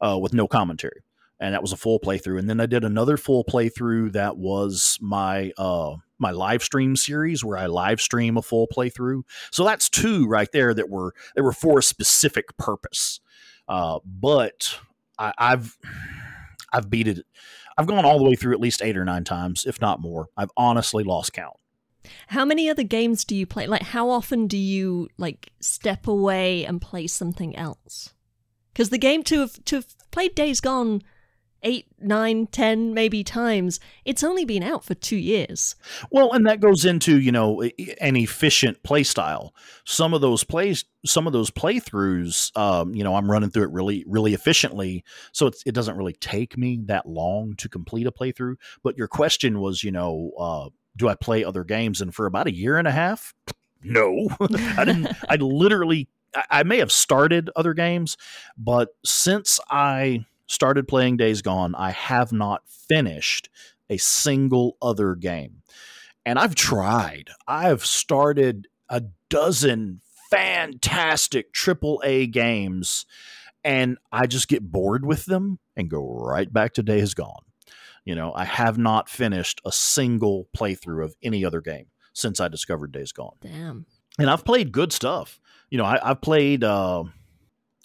uh, 0.00 0.18
with 0.20 0.32
no 0.32 0.46
commentary. 0.46 1.02
And 1.38 1.52
that 1.52 1.62
was 1.62 1.72
a 1.72 1.76
full 1.76 2.00
playthrough. 2.00 2.38
And 2.38 2.48
then 2.48 2.60
I 2.60 2.66
did 2.66 2.84
another 2.84 3.16
full 3.16 3.44
playthrough 3.44 4.12
that 4.12 4.38
was 4.38 4.98
my 5.02 5.52
uh, 5.58 5.96
my 6.18 6.30
live 6.30 6.62
stream 6.62 6.96
series 6.96 7.44
where 7.44 7.58
I 7.58 7.66
live 7.66 8.00
stream 8.00 8.38
a 8.38 8.42
full 8.42 8.66
playthrough. 8.68 9.22
So 9.50 9.64
that's 9.64 9.90
two 9.90 10.26
right 10.26 10.50
there 10.50 10.72
that 10.72 10.88
were 10.88 11.14
that 11.34 11.42
were 11.42 11.52
for 11.52 11.80
a 11.80 11.82
specific 11.82 12.56
purpose. 12.56 13.20
Uh, 13.68 13.98
but 14.04 14.78
I, 15.18 15.32
I've 15.36 15.76
I've 16.72 16.88
beat 16.88 17.08
it. 17.08 17.26
I've 17.76 17.86
gone 17.86 18.04
all 18.04 18.18
the 18.18 18.24
way 18.24 18.34
through 18.34 18.54
at 18.54 18.60
least 18.60 18.80
eight 18.82 18.96
or 18.96 19.04
nine 19.04 19.24
times, 19.24 19.64
if 19.66 19.80
not 19.80 20.00
more. 20.00 20.28
I've 20.36 20.50
honestly 20.56 21.04
lost 21.04 21.34
count. 21.34 21.56
How 22.28 22.44
many 22.44 22.68
other 22.68 22.82
games 22.82 23.24
do 23.24 23.36
you 23.36 23.46
play? 23.46 23.66
Like, 23.66 23.82
how 23.82 24.10
often 24.10 24.46
do 24.46 24.56
you 24.56 25.08
like 25.16 25.52
step 25.60 26.06
away 26.06 26.64
and 26.64 26.80
play 26.80 27.06
something 27.06 27.56
else? 27.56 28.14
Because 28.72 28.90
the 28.90 28.98
game 28.98 29.22
to 29.24 29.40
have 29.40 29.64
to 29.66 29.76
have 29.76 29.86
played 30.10 30.34
Days 30.34 30.60
Gone 30.60 31.02
eight, 31.66 31.86
nine, 32.00 32.46
ten, 32.46 32.94
maybe 32.94 33.24
times, 33.24 33.80
it's 34.04 34.22
only 34.22 34.44
been 34.44 34.62
out 34.62 34.84
for 34.84 34.94
two 34.94 35.16
years. 35.16 35.74
Well, 36.10 36.32
and 36.32 36.46
that 36.46 36.60
goes 36.60 36.84
into 36.84 37.18
you 37.18 37.32
know 37.32 37.62
an 37.62 38.16
efficient 38.16 38.82
play 38.82 39.02
style. 39.02 39.54
Some 39.84 40.14
of 40.14 40.20
those 40.20 40.44
plays, 40.44 40.84
some 41.04 41.26
of 41.26 41.32
those 41.32 41.50
playthroughs, 41.50 42.56
um, 42.56 42.94
you 42.94 43.04
know, 43.04 43.16
I'm 43.16 43.30
running 43.30 43.50
through 43.50 43.64
it 43.64 43.72
really, 43.72 44.04
really 44.06 44.32
efficiently, 44.32 45.04
so 45.32 45.50
it 45.66 45.74
doesn't 45.74 45.96
really 45.96 46.14
take 46.14 46.56
me 46.56 46.78
that 46.86 47.06
long 47.06 47.54
to 47.56 47.68
complete 47.68 48.06
a 48.06 48.12
playthrough. 48.12 48.54
But 48.82 48.96
your 48.96 49.08
question 49.08 49.60
was, 49.60 49.82
you 49.82 49.92
know, 49.92 50.30
uh, 50.38 50.68
do 50.96 51.08
I 51.08 51.14
play 51.14 51.44
other 51.44 51.64
games? 51.64 52.00
And 52.00 52.14
for 52.14 52.26
about 52.26 52.46
a 52.46 52.54
year 52.54 52.78
and 52.78 52.88
a 52.88 52.92
half, 52.92 53.34
no, 53.82 54.28
I 54.40 54.84
didn't. 54.84 55.08
I 55.28 55.36
literally, 55.36 56.08
I, 56.50 56.62
may 56.62 56.78
have 56.78 56.92
started 56.92 57.50
other 57.54 57.74
games, 57.74 58.16
but 58.56 58.88
since 59.04 59.60
I 59.70 60.24
started 60.46 60.88
playing 60.88 61.16
Days 61.16 61.42
Gone, 61.42 61.74
I 61.74 61.90
have 61.90 62.32
not 62.32 62.62
finished 62.66 63.48
a 63.88 63.96
single 63.96 64.76
other 64.82 65.14
game. 65.14 65.62
And 66.24 66.38
I've 66.38 66.54
tried. 66.56 67.30
I've 67.46 67.86
started 67.86 68.66
a 68.88 69.02
dozen 69.28 70.00
fantastic 70.30 71.52
AAA 71.52 72.30
games 72.32 73.06
and 73.66 73.98
I 74.12 74.26
just 74.26 74.46
get 74.46 74.62
bored 74.62 75.04
with 75.04 75.24
them 75.24 75.58
and 75.76 75.90
go 75.90 76.06
right 76.06 76.50
back 76.52 76.74
to 76.74 76.84
Days 76.84 77.14
Gone. 77.14 77.42
You 78.06 78.14
know, 78.14 78.32
I 78.34 78.44
have 78.44 78.78
not 78.78 79.10
finished 79.10 79.60
a 79.66 79.72
single 79.72 80.48
playthrough 80.56 81.04
of 81.04 81.14
any 81.22 81.44
other 81.44 81.60
game 81.60 81.86
since 82.14 82.40
I 82.40 82.48
discovered 82.48 82.92
Days 82.92 83.12
Gone. 83.12 83.36
Damn. 83.42 83.84
And 84.18 84.30
I've 84.30 84.44
played 84.46 84.72
good 84.72 84.92
stuff. 84.92 85.38
You 85.68 85.76
know, 85.76 85.84
I, 85.84 85.98
I've 86.10 86.22
played 86.22 86.64
uh, 86.64 87.04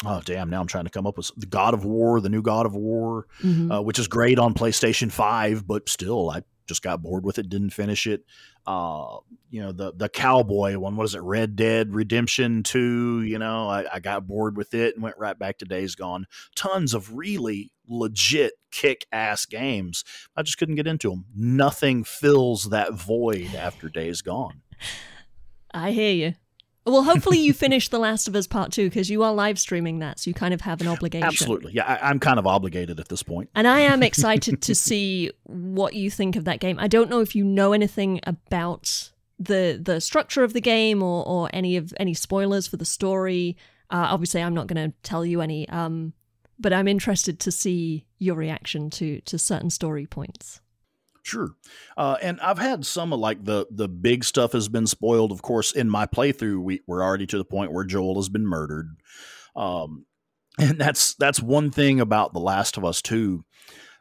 oh 0.06 0.22
damn, 0.24 0.50
now 0.50 0.62
I'm 0.62 0.68
trying 0.68 0.86
to 0.86 0.90
come 0.92 1.06
up 1.08 1.18
with 1.18 1.32
the 1.38 1.46
God 1.48 1.74
of 1.74 1.84
War, 1.84 2.22
the 2.22 2.30
new 2.30 2.42
God 2.42 2.66
of 2.66 2.76
War, 2.76 3.26
Mhm. 3.42 3.76
uh, 3.76 3.82
which 3.82 4.00
is 4.00 4.08
great 4.08 4.40
on 4.40 4.54
PlayStation 4.54 5.12
5, 5.12 5.68
but 5.68 5.90
still, 5.90 6.30
I 6.30 6.44
just 6.68 6.82
got 6.84 7.02
bored 7.02 7.26
with 7.26 7.38
it, 7.38 7.50
didn't 7.50 7.72
finish 7.72 8.08
it. 8.08 8.24
Uh, 8.66 9.18
you 9.50 9.60
know, 9.62 9.72
the 9.72 9.92
the 9.94 10.08
cowboy 10.08 10.78
one, 10.78 10.96
what 10.96 11.04
is 11.06 11.16
it, 11.16 11.22
Red 11.24 11.56
Dead 11.56 11.94
Redemption 11.96 12.62
2, 12.64 13.24
you 13.24 13.40
know, 13.40 13.68
I, 13.68 13.86
I 13.96 14.00
got 14.00 14.28
bored 14.28 14.56
with 14.56 14.74
it 14.76 14.94
and 14.96 15.04
went 15.04 15.18
right 15.18 15.38
back 15.38 15.58
to 15.58 15.66
Days 15.66 15.96
Gone. 15.96 16.28
Tons 16.56 16.94
of 16.94 17.14
really 17.16 17.72
legit 17.92 18.54
kick 18.72 19.06
ass 19.12 19.46
games. 19.46 20.04
I 20.36 20.42
just 20.44 20.58
couldn't 20.58 20.76
get 20.76 20.88
into 20.88 21.10
them. 21.10 21.26
Nothing 21.36 22.04
fills 22.04 22.70
that 22.70 22.94
void 22.94 23.54
after 23.56 23.90
Days 23.90 24.22
Gone. 24.22 24.62
I 25.74 25.92
hear 25.92 26.14
you. 26.14 26.34
Well, 26.86 27.04
hopefully 27.04 27.38
you 27.38 27.54
finish 27.54 27.90
The 27.90 28.00
Last 28.00 28.28
of 28.28 28.36
Us 28.36 28.48
Part 28.48 28.72
2 28.72 28.90
because 28.90 29.10
you 29.10 29.22
are 29.22 29.32
live 29.32 29.60
streaming 29.60 30.00
that, 30.00 30.20
so 30.20 30.30
you 30.30 30.34
kind 30.34 30.52
of 30.52 30.62
have 30.62 30.82
an 30.82 30.88
obligation. 30.88 31.28
Absolutely. 31.28 31.74
Yeah, 31.74 31.86
I, 31.86 32.10
I'm 32.10 32.20
kind 32.20 32.40
of 32.40 32.48
obligated 32.48 33.00
at 33.00 33.08
this 33.08 33.22
point. 33.22 33.52
And 33.54 33.68
I 33.68 33.82
am 33.82 34.02
excited 34.02 34.64
to 34.64 34.74
see 34.74 35.30
what 35.44 35.94
you 35.94 36.10
think 36.10 36.36
of 36.36 36.46
that 36.46 36.60
game. 36.60 36.80
I 36.80 36.88
don't 36.88 37.10
know 37.10 37.20
if 37.20 37.36
you 37.36 37.44
know 37.44 37.74
anything 37.74 38.20
about 38.24 39.12
the 39.38 39.80
the 39.84 40.00
structure 40.00 40.44
of 40.44 40.54
the 40.54 40.62
game 40.62 41.02
or, 41.02 41.26
or 41.28 41.50
any 41.52 41.76
of 41.78 41.94
any 42.00 42.14
spoilers 42.14 42.68
for 42.68 42.78
the 42.78 42.86
story. 42.86 43.58
Uh, 43.92 44.08
obviously, 44.10 44.42
I'm 44.42 44.54
not 44.54 44.68
going 44.68 44.92
to 44.92 44.96
tell 45.04 45.26
you 45.26 45.42
any, 45.42 45.68
um, 45.70 46.14
but 46.62 46.74
I'm 46.74 46.88
interested 46.88 47.40
to 47.40 47.52
see 47.52 48.06
your 48.20 48.36
reaction 48.36 48.90
to 48.92 49.22
to 49.22 49.38
certain 49.38 49.70
story 49.70 50.06
points. 50.06 50.62
Sure. 51.24 51.52
Uh, 51.98 52.18
and 52.22 52.40
I've 52.42 52.58
had 52.58 52.86
some 52.86 53.14
of 53.14 53.20
like 53.20 53.44
the 53.44 53.68
the 53.70 53.88
big 53.88 54.24
stuff 54.24 54.54
has 54.54 54.68
been 54.70 54.88
spoiled. 54.88 55.32
Of 55.32 55.42
course, 55.42 55.72
in 55.72 55.90
my 55.90 56.06
playthrough, 56.06 56.62
we, 56.62 56.82
we're 56.88 57.04
already 57.04 57.28
to 57.28 57.38
the 57.38 57.46
point 57.46 57.72
where 57.72 57.84
Joel 57.84 58.16
has 58.16 58.30
been 58.30 58.46
murdered. 58.46 58.96
Um, 59.56 60.06
and 60.60 60.80
that's 60.80 61.16
that's 61.16 61.42
one 61.42 61.72
thing 61.72 62.00
about 62.00 62.34
The 62.34 62.40
Last 62.40 62.78
of 62.78 62.86
Us 62.86 63.02
2. 63.02 63.44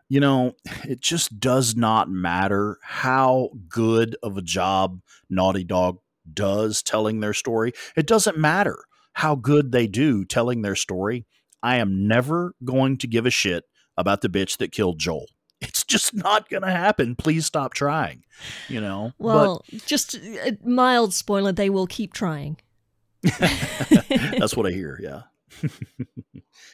You 0.08 0.20
know, 0.20 0.52
it 0.84 1.00
just 1.00 1.38
does 1.38 1.76
not 1.76 2.10
matter 2.10 2.78
how 2.82 3.50
good 3.68 4.16
of 4.22 4.36
a 4.36 4.42
job 4.42 5.00
Naughty 5.28 5.62
Dog 5.62 5.98
does 6.32 6.82
telling 6.82 7.20
their 7.20 7.34
story. 7.34 7.72
It 7.96 8.06
doesn't 8.06 8.38
matter 8.38 8.84
how 9.12 9.34
good 9.34 9.72
they 9.72 9.86
do 9.86 10.24
telling 10.24 10.62
their 10.62 10.74
story. 10.74 11.26
I 11.62 11.76
am 11.76 12.06
never 12.08 12.54
going 12.64 12.96
to 12.98 13.06
give 13.06 13.26
a 13.26 13.30
shit 13.30 13.64
about 13.96 14.20
the 14.22 14.28
bitch 14.28 14.58
that 14.58 14.72
killed 14.72 14.98
Joel 14.98 15.26
it's 15.60 15.84
just 15.84 16.14
not 16.14 16.48
going 16.48 16.62
to 16.62 16.70
happen. 16.70 17.14
Please 17.14 17.44
stop 17.44 17.74
trying. 17.74 18.22
You 18.68 18.80
know. 18.80 19.12
Well, 19.18 19.62
just 19.84 20.14
a 20.14 20.56
mild 20.64 21.12
spoiler: 21.12 21.52
they 21.52 21.68
will 21.68 21.86
keep 21.86 22.14
trying. 22.14 22.56
that's 23.38 24.56
what 24.56 24.66
I 24.66 24.70
hear. 24.70 24.98
Yeah. 25.02 25.22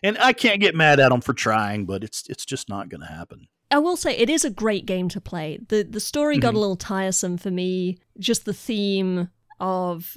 and 0.03 0.17
I 0.19 0.33
can't 0.33 0.61
get 0.61 0.75
mad 0.75 1.01
at 1.01 1.09
them 1.11 1.21
for 1.21 1.33
trying, 1.35 1.87
but 1.87 2.05
it's 2.05 2.25
it's 2.29 2.45
just 2.45 2.69
not 2.69 2.89
going 2.89 3.01
to 3.01 3.07
happen. 3.07 3.49
I 3.71 3.79
will 3.79 3.97
say 3.97 4.17
it 4.17 4.31
is 4.31 4.45
a 4.45 4.51
great 4.51 4.87
game 4.87 5.09
to 5.09 5.21
play. 5.21 5.59
the 5.69 5.83
The 5.83 5.99
story 6.01 6.39
got 6.39 6.53
Mhm. 6.55 6.57
a 6.57 6.61
little 6.61 6.77
tiresome 6.77 7.37
for 7.39 7.51
me. 7.51 7.99
Just 8.21 8.45
the 8.45 8.55
theme 8.55 9.31
of 9.59 10.17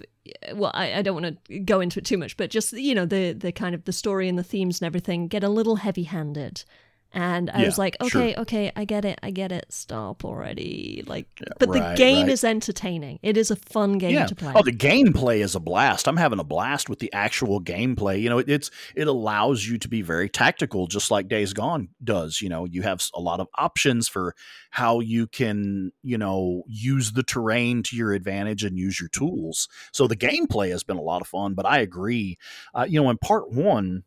well, 0.53 0.71
I, 0.73 0.95
I 0.95 1.01
don't 1.01 1.21
want 1.21 1.45
to 1.45 1.59
go 1.59 1.79
into 1.79 1.99
it 1.99 2.05
too 2.05 2.17
much, 2.17 2.37
but 2.37 2.49
just 2.49 2.73
you 2.73 2.95
know 2.95 3.05
the 3.05 3.33
the 3.33 3.51
kind 3.51 3.75
of 3.75 3.85
the 3.85 3.93
story 3.93 4.27
and 4.27 4.37
the 4.37 4.43
themes 4.43 4.81
and 4.81 4.85
everything 4.85 5.27
get 5.27 5.43
a 5.43 5.49
little 5.49 5.77
heavy 5.77 6.03
handed. 6.03 6.63
And 7.11 7.49
I 7.49 7.61
Yeah, 7.61 7.65
was 7.65 7.77
like, 7.79 7.97
sure. 8.07 8.21
okay, 8.21 8.35
okay, 8.35 8.71
I 8.75 8.85
get 8.85 9.03
it, 9.03 9.19
I 9.23 9.31
get 9.31 9.51
it. 9.51 9.65
Stop 9.69 10.23
already. 10.23 11.03
Like, 11.07 11.27
Yeah, 11.41 11.47
but 11.57 11.71
the 11.71 11.93
game 11.97 12.25
right. 12.27 12.31
is 12.31 12.43
entertaining. 12.43 13.19
It 13.23 13.35
is 13.35 13.49
a 13.49 13.55
fun 13.55 13.97
game 13.97 14.13
yeah. 14.13 14.27
to 14.27 14.35
play. 14.35 14.53
Oh, 14.55 14.61
the 14.61 14.71
gameplay 14.71 15.39
is 15.39 15.55
a 15.55 15.59
blast. 15.59 16.07
I'm 16.07 16.17
having 16.17 16.39
a 16.39 16.43
blast 16.43 16.87
with 16.87 16.99
the 16.99 17.11
actual 17.11 17.61
gameplay. 17.61 18.21
You 18.21 18.29
know, 18.29 18.37
it, 18.37 18.49
it's 18.49 18.69
it 18.95 19.07
allows 19.07 19.65
you 19.65 19.79
to 19.79 19.87
be 19.87 20.03
very 20.03 20.29
tactical, 20.29 20.85
just 20.85 21.09
like 21.09 21.27
Days 21.27 21.53
Gone 21.53 21.89
does. 22.03 22.41
You 22.41 22.49
know, 22.49 22.65
you 22.65 22.83
have 22.83 23.01
a 23.15 23.19
lot 23.21 23.39
of 23.39 23.47
options 23.57 24.07
for 24.07 24.35
how 24.69 24.99
you 24.99 25.25
can, 25.25 25.91
you 26.03 26.17
know, 26.17 26.63
use 26.67 27.13
the 27.13 27.23
terrain 27.23 27.81
to 27.83 27.95
your 27.95 28.13
advantage 28.13 28.63
and 28.63 28.77
use 28.77 28.99
your 28.99 29.09
tools. 29.09 29.67
So 29.93 30.05
the 30.07 30.15
gameplay 30.15 30.69
has 30.69 30.83
been 30.83 30.97
a 30.97 31.01
lot 31.01 31.21
of 31.21 31.27
fun. 31.27 31.55
But 31.55 31.65
I 31.65 31.79
agree. 31.79 32.37
Uh, 32.75 32.85
you 32.87 33.01
know, 33.01 33.09
in 33.09 33.17
part 33.17 33.51
one, 33.51 34.03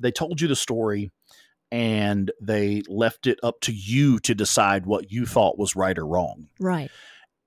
they 0.00 0.10
told 0.10 0.40
you 0.40 0.48
the 0.48 0.56
story. 0.56 1.12
And 1.72 2.30
they 2.40 2.82
left 2.86 3.26
it 3.26 3.38
up 3.42 3.60
to 3.62 3.72
you 3.72 4.18
to 4.20 4.34
decide 4.34 4.86
what 4.86 5.10
you 5.10 5.26
thought 5.26 5.58
was 5.58 5.74
right 5.74 5.98
or 5.98 6.06
wrong 6.06 6.48
right. 6.60 6.90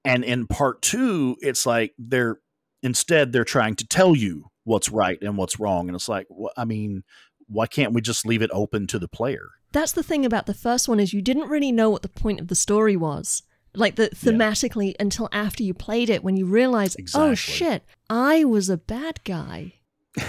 and 0.04 0.24
in 0.24 0.48
part 0.48 0.82
two 0.82 1.38
it's 1.42 1.66
like 1.66 1.94
they're 2.00 2.40
instead 2.82 3.32
they're 3.32 3.44
trying 3.44 3.76
to 3.76 3.88
tell 3.88 4.16
you 4.16 4.50
what's 4.64 4.90
right 4.90 5.22
and 5.22 5.38
what's 5.38 5.60
wrong 5.60 5.88
and 5.88 5.96
it's 5.96 6.10
like 6.10 6.28
wh- 6.30 6.52
i 6.58 6.66
mean 6.66 7.04
why 7.48 7.68
can't 7.68 7.94
we 7.94 8.02
just 8.02 8.26
leave 8.26 8.42
it 8.42 8.50
open 8.52 8.88
to 8.88 8.98
the 8.98 9.08
player 9.08 9.50
That's 9.76 9.92
the 9.92 10.04
thing 10.04 10.26
about 10.26 10.46
the 10.46 10.54
first 10.54 10.88
one 10.88 11.02
is 11.02 11.12
you 11.12 11.22
didn't 11.22 11.50
really 11.50 11.74
know 11.74 11.90
what 11.90 12.02
the 12.02 12.08
point 12.08 12.40
of 12.40 12.48
the 12.48 12.56
story 12.56 12.96
was. 12.96 13.44
Like 13.74 13.96
the 13.98 14.08
thematically 14.08 14.96
until 15.02 15.28
after 15.34 15.64
you 15.64 15.74
played 15.74 16.10
it 16.10 16.24
when 16.24 16.38
you 16.38 16.46
realized, 16.46 16.98
oh 17.14 17.34
shit, 17.36 17.84
I 18.10 18.46
was 18.46 18.70
a 18.70 18.78
bad 18.78 19.22
guy. 19.26 19.74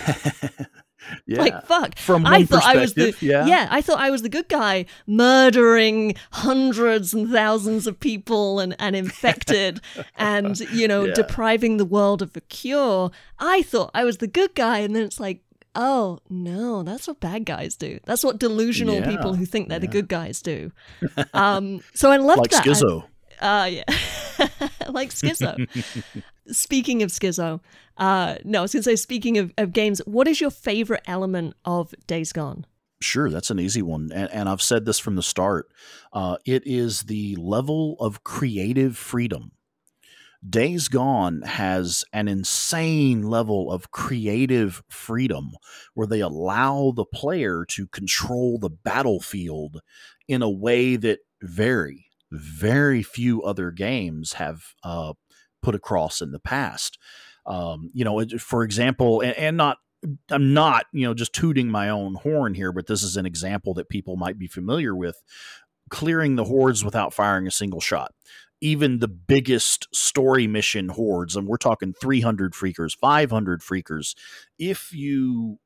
yeah 1.27 1.41
Like 1.41 1.67
fuck. 1.67 1.99
from 1.99 2.27
I 2.27 2.39
one 2.39 2.47
thought 2.47 2.65
I 2.65 2.77
was 2.77 2.95
the 2.95 3.13
perspective 3.13 3.49
yeah 3.49 3.69
I 3.71 3.81
thought 3.81 3.99
I 4.01 4.11
was 4.11 4.23
the 4.23 4.29
good 4.29 4.49
guy, 4.49 4.87
murdering 5.07 6.15
hundreds 6.33 7.13
and 7.15 7.31
thousands 7.31 7.87
of 7.87 7.99
people 8.01 8.61
and, 8.61 8.75
and 8.79 8.95
infected 8.97 9.81
and, 10.17 10.59
you 10.73 10.87
know, 10.89 11.05
Yeah. 11.05 11.15
depriving 11.15 11.77
the 11.77 11.85
world 11.85 12.23
of 12.23 12.37
a 12.37 12.41
cure. 12.43 13.11
I 13.39 13.63
thought 13.63 13.91
I 13.95 14.05
was 14.05 14.19
the 14.19 14.27
good 14.27 14.55
guy, 14.55 14.79
and 14.79 14.95
then 14.95 15.03
it's 15.03 15.21
like, 15.21 15.41
oh 15.75 16.19
no, 16.31 16.83
that's 16.83 17.07
what 17.07 17.21
bad 17.21 17.45
guys 17.45 17.77
do. 17.77 17.99
That's 18.05 18.25
what 18.25 18.39
delusional 18.39 18.97
Yeah, 18.97 19.11
people 19.11 19.35
who 19.35 19.45
think 19.45 19.69
they're 19.69 19.79
the 19.79 19.87
good 19.99 20.09
guys 20.09 20.41
do. 20.43 20.73
Um 21.35 21.81
so 21.95 22.11
I 22.11 22.17
loved 22.17 22.41
like 22.41 22.51
that. 22.51 22.67
I- 22.67 22.71
Skizzo 22.71 23.05
uh, 23.39 23.69
yeah. 23.71 23.85
like 24.89 25.11
Skizzo. 25.11 25.53
Speaking 26.51 27.03
of 27.03 27.11
Skizzo, 27.11 27.61
uh, 27.97 28.37
no, 28.45 28.61
I 28.61 28.63
was 28.63 28.73
going 28.73 28.83
to 28.83 28.91
say, 28.91 28.97
speaking 28.97 29.39
of, 29.39 29.53
of 29.59 29.73
games, 29.73 30.01
what 30.07 30.29
is 30.29 30.41
your 30.41 30.51
favorite 30.51 31.03
element 31.07 31.55
of 31.65 31.95
Days 32.07 32.33
Gone? 32.33 32.67
Sure, 33.01 33.29
that's 33.31 33.51
an 33.51 33.61
easy 33.61 33.83
one. 33.83 34.11
And, 34.15 34.31
and 34.31 34.49
I've 34.49 34.63
said 34.63 34.85
this 34.85 34.99
from 34.99 35.17
the 35.17 35.23
start. 35.23 35.69
Uh, 36.13 36.37
it 36.47 36.63
is 36.67 37.03
the 37.03 37.37
level 37.37 37.97
of 38.01 38.25
creative 38.25 38.97
freedom. 38.97 39.53
Days 40.49 40.89
Gone 40.89 41.43
has 41.43 42.05
an 42.13 42.29
insane 42.29 43.23
level 43.23 43.71
of 43.71 43.91
creative 43.91 44.83
freedom 44.89 45.53
where 45.95 46.07
they 46.07 46.21
allow 46.21 46.93
the 46.95 47.05
player 47.05 47.65
to 47.71 47.87
control 47.89 48.59
the 48.59 48.71
battlefield 48.71 49.81
in 50.29 50.43
a 50.43 50.51
way 50.51 50.97
that 50.97 51.21
very, 51.43 52.07
very 52.31 53.03
few 53.03 53.43
other 53.43 53.71
games 53.71 54.35
have 54.35 54.75
uh, 54.85 55.15
put 55.67 55.75
across 55.75 56.21
in 56.21 56.31
the 56.31 56.39
past. 56.39 56.97
Um, 57.45 57.91
you 57.93 58.05
know, 58.05 58.25
for 58.39 58.63
example, 58.63 59.21
and, 59.21 59.37
and 59.37 59.57
not 59.57 59.79
I'm 60.31 60.55
not, 60.55 60.87
you 60.93 61.05
know, 61.05 61.13
just 61.13 61.33
tooting 61.33 61.69
my 61.69 61.89
own 61.89 62.15
horn 62.15 62.55
here, 62.55 62.71
but 62.71 62.87
this 62.87 63.03
is 63.03 63.17
an 63.17 63.27
example 63.27 63.75
that 63.75 63.89
people 63.89 64.17
might 64.17 64.39
be 64.39 64.47
familiar 64.47 64.95
with. 64.95 65.21
Clearing 65.91 66.37
the 66.37 66.45
hordes 66.45 66.85
without 66.85 67.13
firing 67.13 67.49
a 67.49 67.51
single 67.51 67.81
shot. 67.81 68.15
Even 68.61 69.01
the 69.01 69.09
biggest 69.09 69.89
story 69.93 70.47
mission 70.47 70.91
hordes, 70.91 71.35
and 71.35 71.49
we're 71.49 71.57
talking 71.57 71.93
300 72.01 72.53
freakers, 72.53 72.97
500 72.97 73.61
freakers, 73.61 74.15
if 74.57 74.93
you 74.93 75.59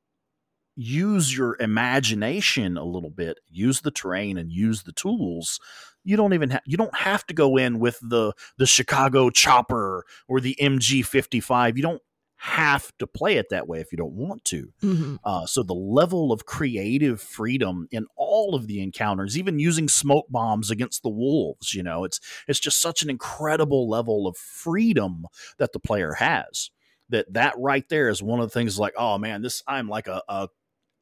use 0.81 1.35
your 1.35 1.57
imagination 1.59 2.77
a 2.77 2.83
little 2.83 3.09
bit, 3.09 3.39
use 3.49 3.81
the 3.81 3.91
terrain 3.91 4.37
and 4.37 4.51
use 4.51 4.83
the 4.83 4.91
tools, 4.91 5.59
you 6.03 6.17
don't 6.17 6.33
even 6.33 6.51
ha- 6.51 6.61
you 6.65 6.77
don't 6.77 6.95
have 6.95 7.25
to 7.27 7.33
go 7.33 7.57
in 7.57 7.79
with 7.79 7.99
the 8.01 8.33
the 8.57 8.65
Chicago 8.65 9.29
chopper 9.29 10.05
or 10.27 10.39
the 10.39 10.57
MG55. 10.59 11.77
You 11.77 11.83
don't 11.83 12.01
have 12.37 12.91
to 12.97 13.05
play 13.05 13.37
it 13.37 13.49
that 13.51 13.67
way 13.67 13.79
if 13.79 13.91
you 13.91 13.97
don't 13.99 14.13
want 14.13 14.43
to. 14.43 14.73
Mm-hmm. 14.81 15.17
Uh, 15.23 15.45
so 15.45 15.61
the 15.61 15.75
level 15.75 16.31
of 16.31 16.47
creative 16.47 17.21
freedom 17.21 17.87
in 17.91 18.07
all 18.15 18.55
of 18.55 18.65
the 18.65 18.81
encounters, 18.81 19.37
even 19.37 19.59
using 19.59 19.87
smoke 19.87 20.25
bombs 20.27 20.71
against 20.71 21.03
the 21.03 21.09
wolves, 21.09 21.75
you 21.75 21.83
know, 21.83 22.03
it's 22.03 22.19
it's 22.47 22.59
just 22.59 22.81
such 22.81 23.03
an 23.03 23.11
incredible 23.11 23.87
level 23.87 24.25
of 24.25 24.37
freedom 24.37 25.25
that 25.59 25.71
the 25.71 25.79
player 25.79 26.13
has. 26.13 26.71
That 27.09 27.31
that 27.33 27.53
right 27.59 27.87
there 27.89 28.09
is 28.09 28.23
one 28.23 28.39
of 28.39 28.47
the 28.47 28.53
things 28.53 28.79
like, 28.79 28.93
oh 28.97 29.19
man, 29.19 29.43
this 29.43 29.61
I'm 29.67 29.87
like 29.87 30.07
a, 30.07 30.23
a 30.27 30.47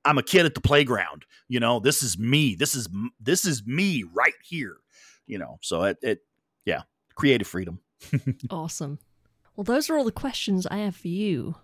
I'm 0.05 0.17
a 0.17 0.23
kid 0.23 0.45
at 0.45 0.55
the 0.55 0.61
playground. 0.61 1.25
You 1.47 1.59
know, 1.59 1.79
this 1.79 2.03
is 2.03 2.17
me. 2.17 2.55
This 2.55 2.75
is 2.75 2.87
this 3.19 3.45
is 3.45 3.65
me 3.65 4.03
right 4.13 4.33
here. 4.43 4.77
You 5.27 5.37
know, 5.37 5.59
so 5.61 5.83
it, 5.83 5.97
it 6.01 6.19
yeah, 6.65 6.83
creative 7.15 7.47
freedom. 7.47 7.79
Awesome. 8.49 8.99
Well, 9.55 9.65
those 9.65 9.89
are 9.89 9.97
all 9.97 10.05
the 10.05 10.11
questions 10.11 10.65
I 10.67 10.77
have 10.77 10.95
for 10.95 11.09
you. 11.09 11.55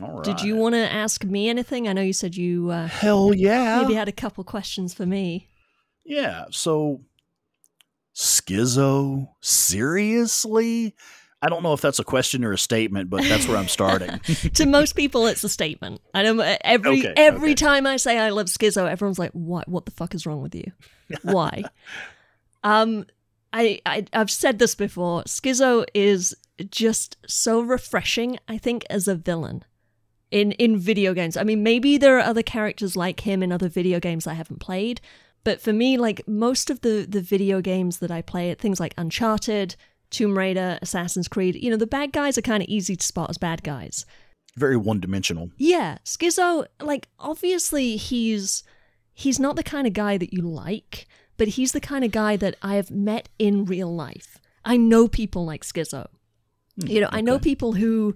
All 0.00 0.16
right. 0.16 0.24
Did 0.24 0.40
you 0.40 0.54
want 0.56 0.74
to 0.76 0.92
ask 0.92 1.24
me 1.24 1.48
anything? 1.48 1.88
I 1.88 1.92
know 1.92 2.00
you 2.00 2.12
said 2.12 2.36
you 2.36 2.70
uh, 2.70 2.86
Hell 2.86 3.34
yeah. 3.34 3.82
maybe 3.82 3.94
had 3.94 4.08
a 4.08 4.12
couple 4.12 4.44
questions 4.44 4.94
for 4.94 5.04
me. 5.04 5.48
Yeah. 6.04 6.44
So, 6.50 7.00
Skizzo? 8.14 9.28
Seriously? 9.40 10.94
I 11.44 11.50
don't 11.50 11.62
know 11.62 11.74
if 11.74 11.82
that's 11.82 11.98
a 11.98 12.04
question 12.04 12.42
or 12.42 12.52
a 12.52 12.58
statement, 12.58 13.10
but 13.10 13.22
that's 13.24 13.46
where 13.46 13.58
I'm 13.58 13.68
starting. 13.68 14.18
to 14.54 14.64
most 14.64 14.94
people, 14.94 15.26
it's 15.26 15.44
a 15.44 15.48
statement. 15.50 16.00
I 16.14 16.22
know 16.22 16.40
every 16.64 17.00
Okay, 17.00 17.12
every 17.18 17.50
okay. 17.50 17.54
time 17.54 17.86
I 17.86 17.98
say 17.98 18.18
I 18.18 18.30
love 18.30 18.46
Skizzo, 18.46 18.88
everyone's 18.90 19.18
like, 19.18 19.32
"What? 19.32 19.68
What 19.68 19.84
the 19.84 19.90
fuck 19.90 20.14
is 20.14 20.24
wrong 20.24 20.40
with 20.40 20.54
you? 20.54 20.72
Why?" 21.20 21.64
um, 22.64 23.04
I, 23.52 23.78
I 23.84 24.06
I've 24.14 24.30
said 24.30 24.58
this 24.58 24.74
before. 24.74 25.22
Skizzo 25.24 25.84
is 25.92 26.34
just 26.70 27.18
so 27.26 27.60
refreshing. 27.60 28.38
I 28.48 28.56
think 28.56 28.86
as 28.88 29.06
a 29.06 29.14
villain 29.14 29.64
in 30.30 30.52
in 30.52 30.78
video 30.78 31.12
games. 31.12 31.36
I 31.36 31.44
mean, 31.44 31.62
maybe 31.62 31.98
there 31.98 32.16
are 32.16 32.22
other 32.22 32.42
characters 32.42 32.96
like 32.96 33.20
him 33.20 33.42
in 33.42 33.52
other 33.52 33.68
video 33.68 34.00
games 34.00 34.26
I 34.26 34.32
haven't 34.32 34.60
played, 34.60 35.02
but 35.44 35.60
for 35.60 35.74
me, 35.74 35.98
like 35.98 36.26
most 36.26 36.70
of 36.70 36.80
the 36.80 37.06
the 37.06 37.20
video 37.20 37.60
games 37.60 37.98
that 37.98 38.10
I 38.10 38.22
play, 38.22 38.54
things 38.54 38.80
like 38.80 38.94
Uncharted. 38.96 39.76
Tomb 40.10 40.36
Raider, 40.38 40.78
Assassin's 40.82 41.28
Creed, 41.28 41.56
you 41.56 41.70
know, 41.70 41.76
the 41.76 41.86
bad 41.86 42.12
guys 42.12 42.38
are 42.38 42.42
kind 42.42 42.62
of 42.62 42.68
easy 42.68 42.96
to 42.96 43.06
spot 43.06 43.30
as 43.30 43.38
bad 43.38 43.62
guys. 43.62 44.06
Very 44.56 44.76
one 44.76 45.00
dimensional. 45.00 45.50
Yeah, 45.56 45.98
Skizzo, 46.04 46.66
like 46.80 47.08
obviously 47.18 47.96
he's 47.96 48.62
he's 49.12 49.40
not 49.40 49.56
the 49.56 49.62
kind 49.62 49.86
of 49.86 49.92
guy 49.92 50.16
that 50.16 50.32
you 50.32 50.42
like, 50.42 51.06
but 51.36 51.48
he's 51.48 51.72
the 51.72 51.80
kind 51.80 52.04
of 52.04 52.12
guy 52.12 52.36
that 52.36 52.56
I 52.62 52.76
have 52.76 52.90
met 52.90 53.28
in 53.38 53.64
real 53.64 53.92
life. 53.92 54.38
I 54.64 54.76
know 54.76 55.08
people 55.08 55.44
like 55.44 55.64
Skizzo. 55.64 56.06
Hmm, 56.80 56.86
you 56.86 57.00
know, 57.00 57.08
I 57.10 57.20
know 57.20 57.38
people 57.38 57.72
who 57.72 58.14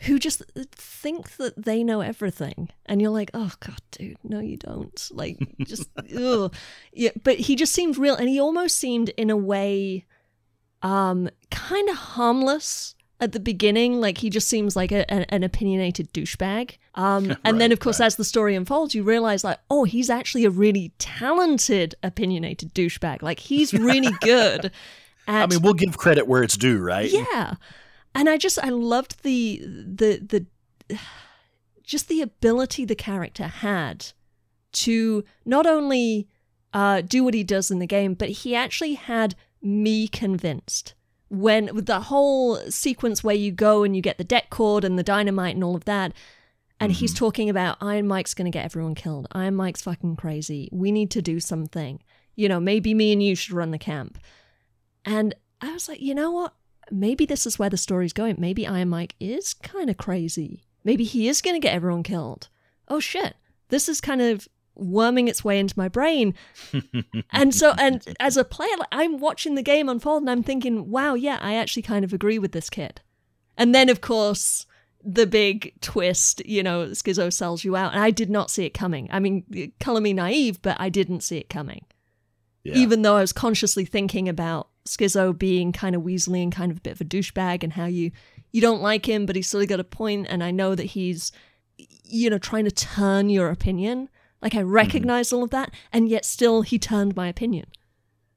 who 0.00 0.18
just 0.18 0.42
think 0.54 1.36
that 1.36 1.62
they 1.62 1.82
know 1.82 2.00
everything 2.00 2.70
and 2.86 3.00
you're 3.00 3.10
like, 3.10 3.30
"Oh 3.34 3.52
god, 3.60 3.80
dude, 3.90 4.18
no 4.24 4.40
you 4.40 4.56
don't." 4.56 5.08
Like 5.10 5.38
just 5.66 5.88
ugh. 6.16 6.54
Yeah, 6.92 7.10
but 7.22 7.36
he 7.38 7.56
just 7.56 7.72
seemed 7.72 7.98
real 7.98 8.14
and 8.14 8.28
he 8.28 8.40
almost 8.40 8.76
seemed 8.76 9.10
in 9.10 9.30
a 9.30 9.36
way 9.36 10.06
um 10.82 11.28
kind 11.50 11.88
of 11.88 11.96
harmless 11.96 12.94
at 13.18 13.32
the 13.32 13.40
beginning 13.40 14.00
like 14.00 14.18
he 14.18 14.28
just 14.28 14.46
seems 14.46 14.76
like 14.76 14.92
a, 14.92 15.10
an, 15.10 15.22
an 15.30 15.42
opinionated 15.42 16.12
douchebag 16.12 16.76
um 16.94 17.34
and 17.44 17.60
then 17.60 17.72
of 17.72 17.80
course 17.80 17.98
right. 17.98 18.06
as 18.06 18.16
the 18.16 18.24
story 18.24 18.54
unfolds 18.54 18.94
you 18.94 19.02
realize 19.02 19.42
like 19.42 19.58
oh 19.70 19.84
he's 19.84 20.10
actually 20.10 20.44
a 20.44 20.50
really 20.50 20.92
talented 20.98 21.94
opinionated 22.02 22.74
douchebag 22.74 23.22
like 23.22 23.40
he's 23.40 23.72
really 23.72 24.12
good 24.20 24.66
at 25.28 25.42
I 25.42 25.46
mean, 25.46 25.62
we'll 25.62 25.74
give 25.74 25.98
credit 25.98 26.28
where 26.28 26.42
it's 26.42 26.56
due, 26.56 26.78
right? 26.78 27.10
yeah 27.10 27.54
and 28.14 28.28
i 28.28 28.36
just 28.36 28.58
i 28.62 28.68
loved 28.68 29.22
the 29.22 29.62
the 29.64 30.46
the 30.88 30.98
just 31.82 32.08
the 32.08 32.20
ability 32.20 32.84
the 32.84 32.94
character 32.94 33.44
had 33.44 34.12
to 34.72 35.24
not 35.44 35.66
only 35.66 36.28
uh, 36.72 37.00
do 37.00 37.24
what 37.24 37.32
he 37.32 37.42
does 37.42 37.70
in 37.70 37.78
the 37.78 37.86
game, 37.86 38.12
but 38.12 38.28
he 38.28 38.54
actually 38.54 38.94
had 38.94 39.34
me 39.62 40.08
convinced. 40.08 40.94
When 41.28 41.74
with 41.74 41.86
the 41.86 42.00
whole 42.00 42.56
sequence 42.70 43.24
where 43.24 43.34
you 43.34 43.50
go 43.50 43.82
and 43.82 43.96
you 43.96 44.02
get 44.02 44.18
the 44.18 44.24
det 44.24 44.48
cord 44.50 44.84
and 44.84 44.98
the 44.98 45.02
dynamite 45.02 45.54
and 45.54 45.64
all 45.64 45.74
of 45.74 45.84
that, 45.86 46.12
and 46.78 46.92
he's 46.92 47.12
mm-hmm. 47.12 47.24
talking 47.24 47.50
about 47.50 47.78
Iron 47.80 48.06
Mike's 48.06 48.34
going 48.34 48.50
to 48.50 48.56
get 48.56 48.64
everyone 48.64 48.94
killed. 48.94 49.26
Iron 49.32 49.54
Mike's 49.54 49.82
fucking 49.82 50.16
crazy. 50.16 50.68
We 50.72 50.92
need 50.92 51.10
to 51.12 51.22
do 51.22 51.40
something. 51.40 52.02
You 52.34 52.48
know, 52.48 52.60
maybe 52.60 52.92
me 52.92 53.12
and 53.12 53.22
you 53.22 53.34
should 53.34 53.54
run 53.54 53.70
the 53.70 53.78
camp. 53.78 54.18
And 55.04 55.34
I 55.60 55.72
was 55.72 55.88
like, 55.88 56.00
you 56.00 56.14
know 56.14 56.30
what? 56.30 56.54
Maybe 56.90 57.24
this 57.24 57.46
is 57.46 57.58
where 57.58 57.70
the 57.70 57.76
story's 57.76 58.12
going. 58.12 58.36
Maybe 58.38 58.66
Iron 58.66 58.90
Mike 58.90 59.14
is 59.18 59.54
kind 59.54 59.88
of 59.88 59.96
crazy. 59.96 60.64
Maybe 60.84 61.04
he 61.04 61.28
is 61.28 61.40
going 61.40 61.56
to 61.56 61.66
get 61.66 61.74
everyone 61.74 62.02
killed. 62.02 62.48
Oh 62.88 63.00
shit. 63.00 63.36
This 63.68 63.88
is 63.88 64.00
kind 64.00 64.20
of 64.20 64.46
worming 64.76 65.28
its 65.28 65.44
way 65.44 65.58
into 65.58 65.74
my 65.76 65.88
brain. 65.88 66.34
and 67.32 67.54
so, 67.54 67.74
and 67.78 68.02
as 68.20 68.36
a 68.36 68.44
player, 68.44 68.76
I'm 68.92 69.18
watching 69.18 69.54
the 69.54 69.62
game 69.62 69.88
unfold 69.88 70.22
and 70.22 70.30
I'm 70.30 70.42
thinking, 70.42 70.90
wow, 70.90 71.14
yeah, 71.14 71.38
I 71.40 71.54
actually 71.54 71.82
kind 71.82 72.04
of 72.04 72.12
agree 72.12 72.38
with 72.38 72.52
this 72.52 72.70
kid. 72.70 73.00
And 73.56 73.74
then, 73.74 73.88
of 73.88 74.00
course, 74.00 74.66
the 75.02 75.26
big 75.26 75.72
twist, 75.80 76.44
you 76.44 76.62
know, 76.62 76.86
Skizzo 76.88 77.32
sells 77.32 77.64
you 77.64 77.76
out. 77.76 77.92
And 77.92 78.02
I 78.02 78.10
did 78.10 78.30
not 78.30 78.50
see 78.50 78.64
it 78.64 78.74
coming. 78.74 79.08
I 79.10 79.20
mean, 79.20 79.72
color 79.80 80.00
me 80.00 80.12
naive, 80.12 80.60
but 80.62 80.76
I 80.78 80.88
didn't 80.88 81.22
see 81.22 81.38
it 81.38 81.48
coming. 81.48 81.84
Yeah. 82.64 82.74
Even 82.74 83.02
though 83.02 83.16
I 83.16 83.20
was 83.20 83.32
consciously 83.32 83.84
thinking 83.84 84.28
about 84.28 84.68
Skizzo 84.86 85.36
being 85.36 85.72
kind 85.72 85.94
of 85.94 86.02
weaselly 86.02 86.42
and 86.42 86.52
kind 86.52 86.72
of 86.72 86.78
a 86.78 86.80
bit 86.80 86.92
of 86.92 87.00
a 87.00 87.04
douchebag 87.04 87.62
and 87.62 87.72
how 87.72 87.86
you 87.86 88.10
you 88.52 88.60
don't 88.60 88.80
like 88.80 89.06
him, 89.06 89.26
but 89.26 89.36
he's 89.36 89.48
still 89.48 89.66
got 89.66 89.80
a 89.80 89.84
point, 89.84 90.26
and 90.30 90.42
I 90.42 90.50
know 90.50 90.74
that 90.74 90.84
he's 90.84 91.30
you 91.76 92.30
know 92.30 92.38
trying 92.38 92.64
to 92.64 92.70
turn 92.70 93.28
your 93.28 93.50
opinion. 93.50 94.08
Like 94.42 94.54
I 94.54 94.62
recognize 94.62 95.28
mm-hmm. 95.28 95.36
all 95.36 95.44
of 95.44 95.50
that, 95.50 95.72
and 95.92 96.08
yet 96.08 96.24
still 96.24 96.62
he 96.62 96.78
turned 96.78 97.16
my 97.16 97.28
opinion. 97.28 97.66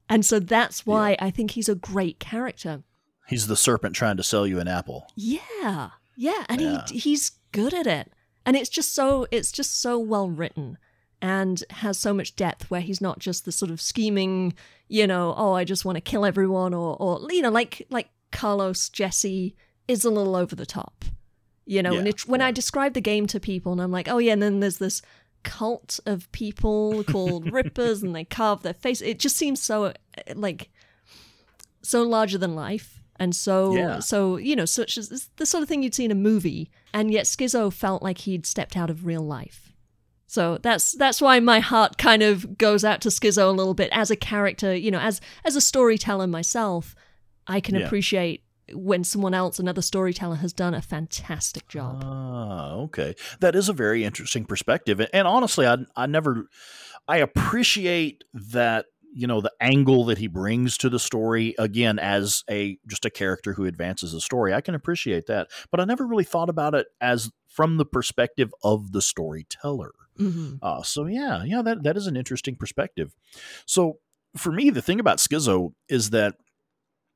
And 0.08 0.26
so 0.26 0.40
that's 0.40 0.84
why 0.84 1.10
yeah. 1.10 1.16
I 1.20 1.30
think 1.30 1.52
he's 1.52 1.68
a 1.68 1.74
great 1.74 2.18
character. 2.18 2.82
He's 3.28 3.46
the 3.46 3.56
serpent 3.56 3.94
trying 3.94 4.16
to 4.16 4.24
sell 4.24 4.46
you 4.46 4.58
an 4.58 4.66
apple. 4.66 5.06
Yeah. 5.14 5.90
Yeah, 6.16 6.44
and 6.50 6.60
yeah. 6.60 6.84
he 6.90 6.98
he's 6.98 7.30
good 7.52 7.72
at 7.72 7.86
it. 7.86 8.12
And 8.44 8.54
it's 8.54 8.68
just 8.68 8.94
so 8.94 9.26
it's 9.30 9.50
just 9.50 9.80
so 9.80 9.98
well 9.98 10.28
written 10.28 10.76
and 11.22 11.64
has 11.70 11.96
so 11.98 12.12
much 12.12 12.36
depth 12.36 12.70
where 12.70 12.80
he's 12.80 13.00
not 13.00 13.18
just 13.18 13.46
the 13.46 13.52
sort 13.52 13.70
of 13.70 13.80
scheming, 13.80 14.54
you 14.88 15.06
know, 15.06 15.34
oh, 15.36 15.52
I 15.54 15.64
just 15.64 15.84
want 15.84 15.96
to 15.96 16.02
kill 16.02 16.26
everyone 16.26 16.74
or 16.74 16.96
or 17.00 17.26
you 17.30 17.40
know, 17.40 17.50
like 17.50 17.86
like 17.88 18.10
Carlos 18.32 18.90
Jesse 18.90 19.56
is 19.88 20.04
a 20.04 20.10
little 20.10 20.36
over 20.36 20.54
the 20.54 20.66
top. 20.66 21.06
You 21.64 21.82
know, 21.82 21.92
yeah, 21.92 21.98
and 22.00 22.08
it, 22.08 22.26
when 22.26 22.40
yeah. 22.40 22.48
I 22.48 22.50
describe 22.50 22.94
the 22.94 23.00
game 23.00 23.26
to 23.28 23.40
people 23.40 23.72
and 23.72 23.80
I'm 23.80 23.92
like, 23.92 24.08
"Oh 24.08 24.18
yeah, 24.18 24.32
and 24.32 24.42
then 24.42 24.60
there's 24.60 24.78
this 24.78 25.00
cult 25.42 26.00
of 26.06 26.30
people 26.32 27.04
called 27.04 27.52
Rippers 27.52 28.02
and 28.02 28.14
they 28.14 28.24
carve 28.24 28.62
their 28.62 28.74
face." 28.74 29.00
It 29.00 29.18
just 29.18 29.36
seems 29.36 29.60
so 29.60 29.92
like 30.34 30.70
so 31.82 32.02
larger 32.02 32.38
than 32.38 32.54
life 32.54 33.02
and 33.16 33.34
so 33.34 33.74
yeah. 33.74 33.98
so 34.00 34.36
you 34.36 34.54
know 34.54 34.66
such 34.66 34.98
as 34.98 35.28
the 35.36 35.46
sort 35.46 35.62
of 35.62 35.68
thing 35.68 35.82
you'd 35.82 35.94
see 35.94 36.04
in 36.04 36.10
a 36.10 36.14
movie 36.14 36.70
and 36.92 37.10
yet 37.10 37.24
Skizzo 37.24 37.72
felt 37.72 38.02
like 38.02 38.18
he'd 38.18 38.44
stepped 38.44 38.76
out 38.76 38.90
of 38.90 39.06
real 39.06 39.22
life 39.22 39.70
so 40.30 40.58
that's 40.58 40.92
that's 40.92 41.20
why 41.20 41.40
my 41.40 41.58
heart 41.58 41.98
kind 41.98 42.22
of 42.22 42.56
goes 42.56 42.84
out 42.84 43.00
to 43.00 43.08
Skizzo 43.08 43.48
a 43.48 43.50
little 43.50 43.74
bit 43.74 43.88
as 43.90 44.12
a 44.12 44.16
character, 44.16 44.72
you 44.72 44.92
know, 44.92 45.00
as 45.00 45.20
as 45.44 45.56
a 45.56 45.60
storyteller 45.60 46.28
myself, 46.28 46.94
I 47.48 47.58
can 47.58 47.74
yeah. 47.74 47.84
appreciate 47.84 48.44
when 48.74 49.04
someone 49.04 49.34
else, 49.34 49.58
another 49.58 49.82
storyteller, 49.82 50.36
has 50.36 50.52
done 50.52 50.74
a 50.74 50.82
fantastic 50.82 51.68
job. 51.68 52.02
Ah, 52.04 52.72
okay, 52.74 53.14
that 53.40 53.54
is 53.54 53.68
a 53.68 53.72
very 53.72 54.04
interesting 54.04 54.44
perspective, 54.44 55.00
and 55.12 55.28
honestly, 55.28 55.66
I 55.66 55.78
I 55.96 56.06
never, 56.06 56.48
I 57.08 57.18
appreciate 57.18 58.24
that 58.32 58.86
you 59.12 59.26
know 59.26 59.40
the 59.40 59.52
angle 59.60 60.04
that 60.04 60.18
he 60.18 60.28
brings 60.28 60.78
to 60.78 60.88
the 60.88 61.00
story 61.00 61.54
again 61.58 61.98
as 61.98 62.44
a 62.48 62.78
just 62.86 63.04
a 63.04 63.10
character 63.10 63.54
who 63.54 63.64
advances 63.64 64.12
the 64.12 64.20
story 64.20 64.54
i 64.54 64.60
can 64.60 64.76
appreciate 64.76 65.26
that 65.26 65.48
but 65.72 65.80
i 65.80 65.84
never 65.84 66.06
really 66.06 66.22
thought 66.22 66.48
about 66.48 66.76
it 66.76 66.86
as 67.00 67.28
from 67.48 67.76
the 67.76 67.84
perspective 67.84 68.54
of 68.62 68.92
the 68.92 69.02
storyteller 69.02 69.90
Mm-hmm. 70.20 70.56
Uh, 70.62 70.82
so 70.82 71.06
yeah, 71.06 71.42
yeah, 71.44 71.62
that 71.62 71.82
that 71.82 71.96
is 71.96 72.06
an 72.06 72.16
interesting 72.16 72.54
perspective. 72.54 73.14
So 73.66 73.98
for 74.36 74.52
me, 74.52 74.70
the 74.70 74.82
thing 74.82 75.00
about 75.00 75.18
Skizzo 75.18 75.72
is 75.88 76.10
that 76.10 76.34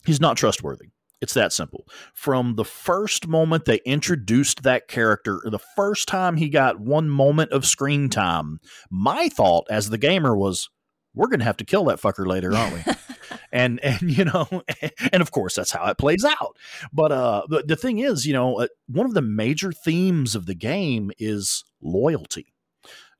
he's 0.07 0.21
not 0.21 0.37
trustworthy. 0.37 0.89
It's 1.25 1.33
that 1.33 1.55
simple. 1.55 1.89
From 2.13 2.57
the 2.57 2.67
first 2.67 3.27
moment 3.27 3.65
they 3.65 3.81
introduced 3.87 4.63
that 4.63 4.89
character, 4.89 5.41
the 5.43 5.59
first 5.75 6.07
time 6.07 6.37
he 6.37 6.51
got 6.51 6.79
one 6.79 7.09
moment 7.09 7.51
of 7.51 7.65
screen 7.65 8.11
time, 8.11 8.61
my 8.91 9.31
thought 9.31 9.67
as 9.71 9.89
the 9.89 9.97
gamer 9.97 10.37
was, 10.37 10.69
we're 11.15 11.29
going 11.29 11.39
to 11.39 11.47
have 11.47 11.57
to 11.57 11.65
kill 11.65 11.87
that 11.87 11.99
fucker 11.99 12.27
later, 12.27 12.55
aren't 12.55 12.75
we? 12.75 12.93
and 13.53 13.81
and 13.83 14.03
you 14.03 14.27
know, 14.27 14.47
and 15.13 15.23
of 15.23 15.31
course 15.31 15.55
that's 15.55 15.71
how 15.71 15.87
it 15.87 15.97
plays 15.97 16.27
out. 16.27 16.59
But 16.93 17.11
uh, 17.11 17.47
the, 17.49 17.65
the 17.67 17.77
thing 17.77 18.01
is, 18.01 18.27
you 18.27 18.35
know, 18.35 18.61
uh, 18.61 18.67
one 18.87 19.07
of 19.07 19.15
the 19.15 19.23
major 19.23 19.73
themes 19.73 20.35
of 20.35 20.45
the 20.45 20.55
game 20.55 21.11
is 21.19 21.65
loyalty 21.81 22.55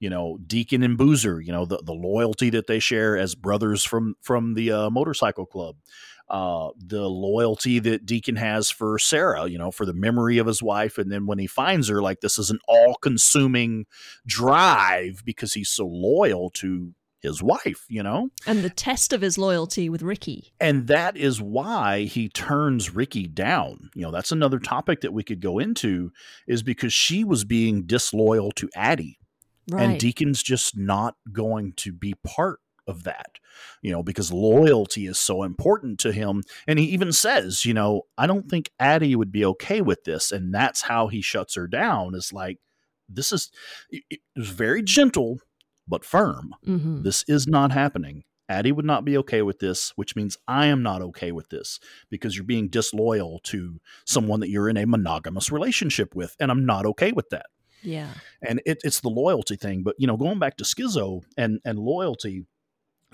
you 0.05 0.11
know 0.11 0.39
Deacon 0.47 0.83
and 0.83 0.99
Boozer, 0.99 1.41
you 1.41 1.51
know 1.51 1.65
the 1.65 1.79
the 1.83 1.95
loyalty 1.95 2.51
that 2.51 2.67
they 2.67 2.79
share 2.79 3.17
as 3.17 3.35
brothers 3.35 3.85
from 3.85 4.17
from 4.21 4.53
the 4.53 4.71
uh, 4.71 4.91
motorcycle 4.91 5.47
club, 5.47 5.77
uh, 6.29 6.71
the 6.79 7.09
loyalty 7.09 7.79
that 7.81 8.07
Deacon 8.07 8.37
has 8.37 8.71
for 8.71 8.99
Sarah, 8.99 9.47
you 9.47 9.59
know, 9.59 9.71
for 9.71 9.85
the 9.85 9.93
memory 9.93 10.39
of 10.39 10.47
his 10.47 10.63
wife, 10.63 10.99
and 10.99 11.11
then 11.13 11.27
when 11.27 11.39
he 11.39 11.47
finds 11.47 11.89
her, 11.89 12.01
like 12.01 12.21
this 12.21 12.39
is 12.39 12.51
an 12.51 12.61
all 12.67 12.95
consuming 13.03 13.87
drive 14.27 15.23
because 15.25 15.53
he's 15.53 15.69
so 15.69 15.87
loyal 15.87 16.51
to 16.51 16.95
his 17.25 17.43
wife, 17.43 17.87
you 17.89 18.03
know? 18.03 18.29
And 18.47 18.63
the 18.63 18.71
test 18.71 19.13
of 19.13 19.23
his 19.23 19.39
loyalty 19.39 19.89
with 19.89 20.03
Rikki. 20.03 20.53
And 20.61 20.87
that 20.89 21.17
is 21.17 21.41
why 21.41 22.03
he 22.03 22.29
turns 22.29 22.95
Rikki 22.95 23.27
down. 23.27 23.91
You 23.95 24.03
know, 24.03 24.11
that's 24.11 24.31
another 24.31 24.59
topic 24.59 25.01
that 25.01 25.13
we 25.13 25.25
could 25.25 25.41
go 25.41 25.59
into 25.59 26.13
is 26.47 26.63
because 26.63 26.93
she 26.93 27.25
was 27.25 27.45
being 27.45 27.87
disloyal 27.87 28.53
to 28.53 28.69
Addie. 28.77 29.19
Right. 29.71 29.83
And 29.83 29.99
Deacon's 29.99 30.43
just 30.43 30.77
not 30.77 31.17
going 31.33 31.73
to 31.79 31.93
be 31.93 32.15
part 32.23 32.61
of 32.87 33.05
that, 33.05 33.39
you 33.83 33.91
know, 33.91 34.03
because 34.03 34.33
loyalty 34.33 35.07
is 35.07 35.19
so 35.19 35.43
important 35.43 35.99
to 36.01 36.13
him. 36.13 36.43
And 36.67 36.79
he 36.79 36.87
even 36.87 37.13
says, 37.13 37.65
you 37.65 37.75
know, 37.75 38.03
I 38.19 38.27
don't 38.27 38.49
think 38.49 38.71
Addie 38.79 39.17
would 39.17 39.33
be 39.33 39.45
okay 39.45 39.81
with 39.81 40.05
this. 40.05 40.33
And 40.33 40.55
that's 40.55 40.83
how 40.83 41.09
he 41.09 41.23
shuts 41.23 41.55
her 41.55 41.67
down 41.67 42.15
is 42.15 42.33
like, 42.33 42.59
this 43.09 43.33
is, 43.33 43.51
it 43.91 44.21
was 44.37 44.51
very 44.51 44.83
gentle, 44.83 45.39
but 45.87 46.05
firm. 46.05 46.55
Mm-hmm. 46.67 47.03
This 47.03 47.25
is 47.29 47.47
not 47.47 47.73
happening. 47.73 48.25
Addie 48.49 48.73
would 48.73 48.85
not 48.85 49.05
be 49.07 49.17
okay 49.19 49.41
with 49.41 49.59
this, 49.59 49.93
which 49.97 50.17
means 50.17 50.37
I 50.47 50.67
am 50.67 50.83
not 50.83 51.01
okay 51.01 51.33
with 51.33 51.49
this 51.49 51.81
because 52.11 52.37
you're 52.37 52.45
being 52.45 52.69
disloyal 52.69 53.41
to 53.45 53.81
someone 54.05 54.41
that 54.41 54.51
you're 54.51 54.69
in 54.69 54.77
a 54.77 54.87
monogamous 54.87 55.51
relationship 55.51 56.15
with. 56.15 56.37
And 56.39 56.51
I'm 56.51 56.67
not 56.67 56.85
okay 56.85 57.13
with 57.13 57.31
that. 57.31 57.47
Yeah. 57.83 58.09
And 58.47 58.61
it, 58.67 58.79
it's 58.85 59.01
the 59.01 59.09
loyalty 59.09 59.57
thing. 59.57 59.83
But, 59.83 59.97
you 59.99 60.07
know, 60.07 60.17
going 60.17 60.39
back 60.39 60.57
to 60.59 60.65
Skizzo 60.65 61.23
and, 61.37 61.61
and 61.65 61.79
loyalty, 61.79 62.45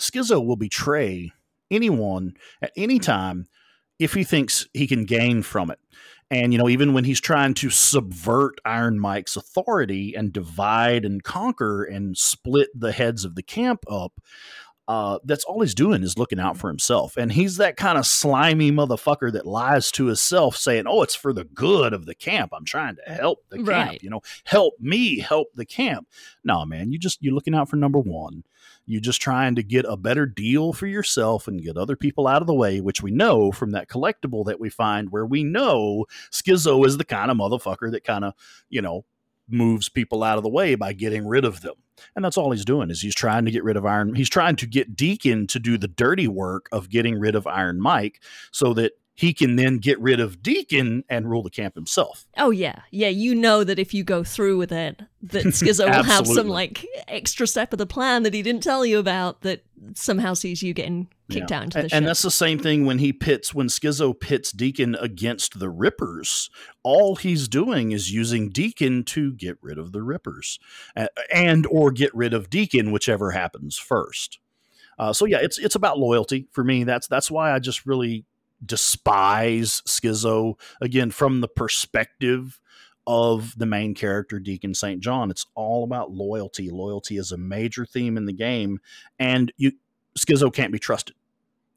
Skizzo 0.01 0.45
will 0.45 0.57
betray 0.57 1.33
anyone 1.71 2.35
at 2.61 2.73
any 2.77 2.99
mm-hmm. 2.99 3.11
time 3.11 3.47
if 3.99 4.15
he 4.15 4.25
thinks 4.25 4.67
he 4.73 4.87
can 4.87 5.05
gain 5.05 5.43
from 5.43 5.71
it. 5.71 5.79
And, 6.33 6.53
you 6.53 6.59
know, 6.59 6.69
even 6.69 6.93
when 6.93 7.05
he's 7.05 7.21
trying 7.21 7.55
to 7.55 7.71
subvert 7.71 8.61
Iron 8.65 9.01
Mike's 9.01 9.37
authority 9.37 10.15
and 10.15 10.33
divide 10.33 11.05
and 11.05 11.23
conquer 11.25 11.83
and 11.83 12.17
split 12.17 12.69
the 12.73 12.93
heads 12.93 13.25
of 13.25 13.35
the 13.35 13.43
camp 13.43 13.85
up, 13.91 14.13
uh, 14.91 15.21
that's 15.23 15.45
all 15.45 15.61
he's 15.61 15.73
doing 15.73 16.03
is 16.03 16.19
looking 16.19 16.41
out 16.41 16.57
for 16.57 16.67
himself. 16.67 17.17
And 17.17 17.31
he's 17.31 17.59
that 17.59 17.77
kind 17.77 17.97
of 17.97 18.05
slimy 18.05 18.73
motherfucker 18.73 19.33
that 19.33 19.47
lies 19.47 19.93
to 19.93 20.07
himself, 20.07 20.57
saying, 20.57 20.87
Oh, 20.89 21.03
it's 21.03 21.15
for 21.15 21.33
the 21.33 21.45
good 21.45 21.93
of 21.93 22.07
the 22.07 22.15
camp. 22.17 22.51
I'm 22.53 22.65
trying 22.65 22.97
to 22.97 23.03
help 23.13 23.39
the 23.51 23.59
camp, 23.59 23.69
right. 23.69 24.03
you 24.03 24.11
know, 24.11 24.23
help 24.43 24.75
me 24.81 25.21
help 25.21 25.47
the 25.55 25.65
camp. 25.65 26.09
No, 26.43 26.67
man, 26.67 26.91
you 26.91 26.99
just, 26.99 27.23
you're 27.23 27.33
looking 27.33 27.55
out 27.55 27.69
for 27.69 27.77
number 27.77 28.01
one. 28.01 28.43
You're 28.85 29.01
just 29.01 29.23
trying 29.23 29.55
to 29.55 29.63
get 29.63 29.85
a 29.89 29.97
better 29.97 30.27
deal 30.27 30.73
for 30.73 30.89
yourself 30.89 31.47
and 31.47 31.63
get 31.63 31.77
other 31.77 31.95
people 31.95 32.27
out 32.27 32.43
of 32.43 32.49
the 32.49 32.55
way, 32.55 32.81
which 32.81 33.01
we 33.01 33.13
know 33.13 33.53
from 33.53 33.71
that 33.71 33.89
collectible 33.89 34.45
that 34.47 34.59
we 34.59 34.71
find 34.71 35.13
where 35.13 35.25
we 35.25 35.45
know 35.45 36.07
Skizzo 36.33 36.85
is 36.85 36.99
the 36.99 37.05
kind 37.05 37.31
of 37.31 37.37
motherfucker 37.37 37.93
that 37.93 38.03
kind 38.03 38.25
of, 38.25 38.35
you 38.69 38.83
know, 38.83 39.05
moves 39.49 39.89
people 39.89 40.25
out 40.25 40.37
of 40.37 40.43
the 40.43 40.51
way 40.51 40.75
by 40.75 40.93
getting 40.93 41.29
rid 41.29 41.45
of 41.45 41.61
them. 41.61 41.75
And 42.17 42.25
that's 42.25 42.37
all 42.37 42.51
he's 42.51 42.65
doing 42.65 42.91
is 42.91 43.01
he's 43.01 43.15
trying 43.15 43.45
to 43.45 43.51
get 43.51 43.65
rid 43.65 43.77
of 43.77 43.87
Iron. 43.87 44.15
He's 44.15 44.29
trying 44.31 44.57
to 44.57 44.67
get 44.67 44.97
Deacon 44.97 45.47
to 45.49 45.59
do 45.59 45.79
the 45.79 45.89
dirty 45.89 46.29
work 46.29 46.69
of 46.73 46.91
getting 46.91 47.19
rid 47.19 47.35
of 47.35 47.47
Iron 47.47 47.81
Mike 47.81 48.21
so 48.51 48.75
that 48.75 48.93
he 49.21 49.35
can 49.35 49.57
then 49.57 49.77
get 49.77 50.01
rid 50.01 50.19
of 50.19 50.43
Deacon 50.43 51.05
and 51.11 51.29
rule 51.29 51.43
the 51.43 51.51
camp 51.51 51.75
himself. 51.75 52.27
Oh 52.39 52.51
yeah, 52.51 52.81
yeah. 52.91 53.09
You 53.09 53.35
know 53.35 53.65
that 53.65 53.79
if 53.79 53.93
you 53.93 54.03
go 54.03 54.25
through 54.25 54.57
with 54.57 54.73
it, 54.73 55.03
that 55.25 55.45
Skizzo 55.45 55.85
will 55.95 56.05
have 56.05 56.27
some 56.27 56.49
like 56.49 56.87
extra 57.07 57.47
step 57.47 57.75
of 57.75 57.79
the 57.79 57.85
plan 57.85 58.23
that 58.23 58.33
he 58.33 58.41
didn't 58.41 58.63
tell 58.63 58.87
you 58.87 58.99
about 58.99 59.43
that 59.43 59.63
somehow 59.95 60.33
sees 60.33 60.63
you 60.63 60.73
getting 60.73 61.09
kicked 61.31 61.51
yeah. 61.51 61.59
out 61.59 61.65
into 61.65 61.79
the 61.79 61.83
and, 61.83 61.91
ship. 61.91 61.97
And 61.97 62.07
that's 62.07 62.23
the 62.23 62.31
same 62.31 62.59
thing 62.59 62.85
when 62.85 62.99
he 62.99 63.13
pits 63.13 63.55
when 63.55 63.69
Skizzo 63.69 64.19
pits 64.19 64.53
Deacon 64.53 64.95
against 64.97 65.59
the 65.59 65.71
Rippers. 65.71 66.51
All 66.83 67.17
he's 67.17 67.49
doing 67.49 67.93
is 67.93 68.13
using 68.13 68.51
Deacon 68.51 69.05
to 69.05 69.33
get 69.33 69.59
rid 69.63 69.79
of 69.79 69.93
the 69.93 70.03
Rippers, 70.03 70.59
and 71.33 71.67
or 71.71 71.91
get 71.91 72.15
rid 72.15 72.35
of 72.35 72.51
Deacon, 72.51 72.93
whichever 72.93 73.31
happens 73.31 73.79
first. 73.79 74.39
Uh, 74.99 75.13
so 75.13 75.25
yeah, 75.25 75.39
it's 75.41 75.59
it's 75.59 75.75
about 75.75 75.99
loyalty 75.99 76.47
for 76.53 76.63
me. 76.63 76.85
That's 76.85 77.07
that's 77.07 77.31
why 77.31 77.53
I 77.53 77.59
just 77.59 77.87
really 77.87 78.27
despise 78.65 79.83
Skizzo 79.87 80.55
again 80.81 81.11
from 81.11 81.41
the 81.41 81.49
perspective 81.49 82.61
of 83.07 83.59
the 83.59 83.67
main 83.67 83.95
character 83.95 84.39
Deacon 84.39 84.75
St. 84.75 85.01
John. 85.01 85.31
It's 85.31 85.47
all 85.55 85.85
about 85.85 86.13
loyalty. 86.13 86.71
Loyalty 86.71 87.17
is 87.17 87.33
a 87.33 87.39
major 87.39 87.87
theme 87.87 88.17
in 88.17 88.27
the 88.27 88.33
game, 88.33 88.79
and 89.19 89.53
you 89.57 89.73
Skizzo 90.19 90.53
can't 90.53 90.73
be 90.73 90.79
trusted. 90.79 91.17